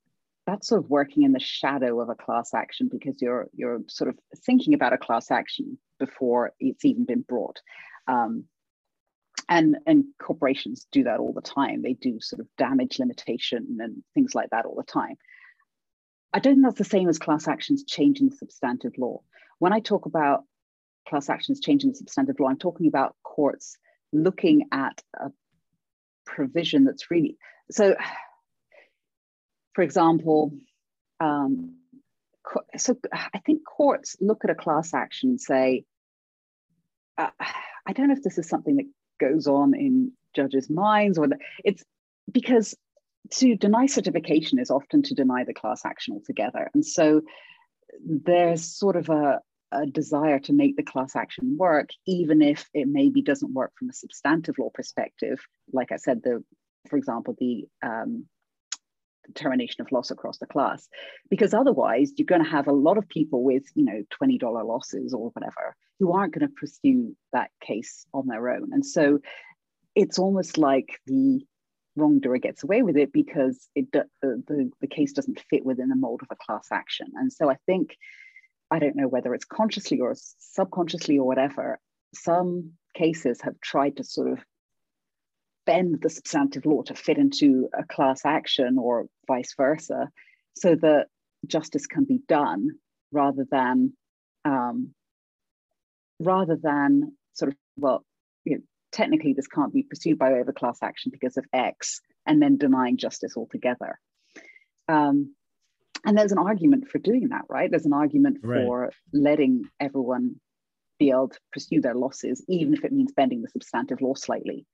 [0.49, 4.09] that's sort of working in the shadow of a class action because you're you're sort
[4.09, 7.59] of thinking about a class action before it's even been brought.
[8.07, 8.45] Um,
[9.47, 11.81] and and corporations do that all the time.
[11.81, 15.15] They do sort of damage limitation and things like that all the time.
[16.33, 19.21] I don't think that's the same as class actions changing substantive law.
[19.59, 20.43] When I talk about
[21.07, 23.77] class actions changing substantive law, I'm talking about courts
[24.11, 25.31] looking at a
[26.25, 27.37] provision that's really
[27.71, 27.95] so
[29.73, 30.51] for example,
[31.19, 31.75] um,
[32.77, 35.83] so I think courts look at a class action and say,
[37.17, 37.29] uh,
[37.85, 38.89] I don't know if this is something that
[39.19, 41.83] goes on in judges' minds, or the, it's
[42.31, 42.75] because
[43.31, 46.69] to deny certification is often to deny the class action altogether.
[46.73, 47.21] And so
[48.05, 49.39] there's sort of a,
[49.71, 53.89] a desire to make the class action work, even if it maybe doesn't work from
[53.89, 55.39] a substantive law perspective.
[55.71, 56.43] Like I said, the
[56.89, 58.25] for example, the um,
[59.35, 60.87] termination of loss across the class,
[61.29, 64.63] because otherwise you're going to have a lot of people with you know twenty dollar
[64.63, 69.19] losses or whatever who aren't going to pursue that case on their own, and so
[69.95, 71.41] it's almost like the
[71.95, 75.95] wrongdoer gets away with it because it the, the, the case doesn't fit within the
[75.95, 77.07] mold of a class action.
[77.15, 77.97] And so I think,
[78.71, 81.79] I don't know whether it's consciously or subconsciously or whatever,
[82.13, 84.39] some cases have tried to sort of
[85.69, 90.09] bend the substantive law to fit into a class action or vice versa
[90.55, 91.05] so that
[91.45, 92.69] justice can be done
[93.11, 93.93] rather than
[94.45, 94.95] um,
[96.19, 98.03] rather than sort of well
[98.45, 98.61] you know,
[98.91, 102.41] technically this can't be pursued by way of a class action because of X, and
[102.41, 103.99] then denying justice altogether.
[104.87, 105.35] Um,
[106.03, 107.69] and there's an argument for doing that, right?
[107.69, 108.63] There's an argument right.
[108.63, 110.39] for letting everyone
[110.97, 114.65] be able to pursue their losses, even if it means bending the substantive law slightly.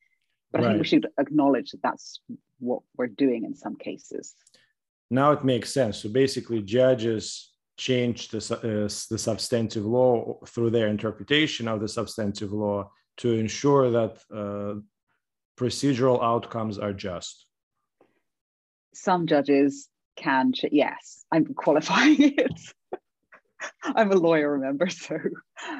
[0.52, 0.68] But right.
[0.68, 2.22] I think we should acknowledge that that's
[2.60, 4.36] what we're doing in some cases.
[5.12, 5.98] Now it makes sense.
[5.98, 12.54] So basically, judges change the, uh, the substantive law through their interpretation of the substantive
[12.54, 14.80] law to ensure that uh,
[15.58, 17.46] procedural outcomes are just?
[18.94, 22.62] Some judges can, yes, I'm qualifying it.
[23.84, 24.88] I'm a lawyer, remember?
[24.90, 25.18] So,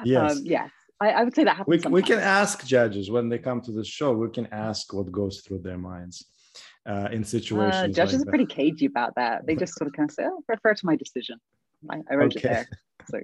[0.04, 0.70] yes, um, yes.
[1.00, 1.84] I, I, would say that happens.
[1.84, 5.12] We, we can ask judges when they come to the show, we can ask what
[5.12, 6.24] goes through their minds.
[6.88, 7.74] Uh, in uh, situations.
[7.74, 9.44] Uh, judges like are pretty cagey about that.
[9.44, 11.36] They just sort of kind of say, "Oh, refer to my decision."
[11.90, 12.48] I, I wrote okay.
[12.48, 12.68] it there.
[13.08, 13.20] So.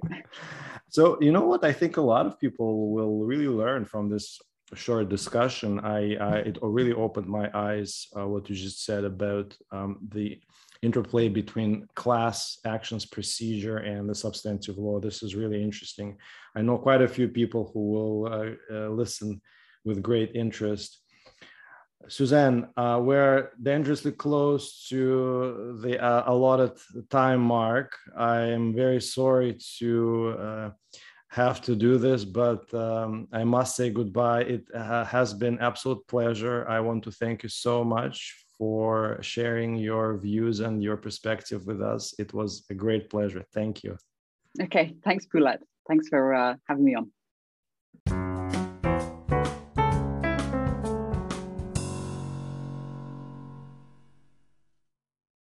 [0.87, 1.65] so you know what?
[1.65, 4.39] I think a lot of people will really learn from this
[4.75, 5.79] short discussion.
[5.79, 10.39] I, I it really opened my eyes uh, what you just said about um, the
[10.83, 14.99] interplay between class actions procedure and the substantive law.
[14.99, 16.17] This is really interesting.
[16.55, 19.41] I know quite a few people who will uh, uh, listen
[19.85, 20.99] with great interest.
[22.09, 26.77] Suzanne, uh, we're dangerously close to the uh, allotted
[27.09, 27.95] time mark.
[28.17, 30.69] I am very sorry to uh,
[31.29, 34.41] have to do this, but um, I must say goodbye.
[34.41, 36.67] It uh, has been absolute pleasure.
[36.67, 41.81] I want to thank you so much for sharing your views and your perspective with
[41.81, 42.03] us.
[42.17, 43.43] It was a great pleasure.
[43.53, 43.97] Thank you.
[44.65, 45.59] Okay, thanks, Pulat.
[45.89, 47.11] Thanks for uh, having me on.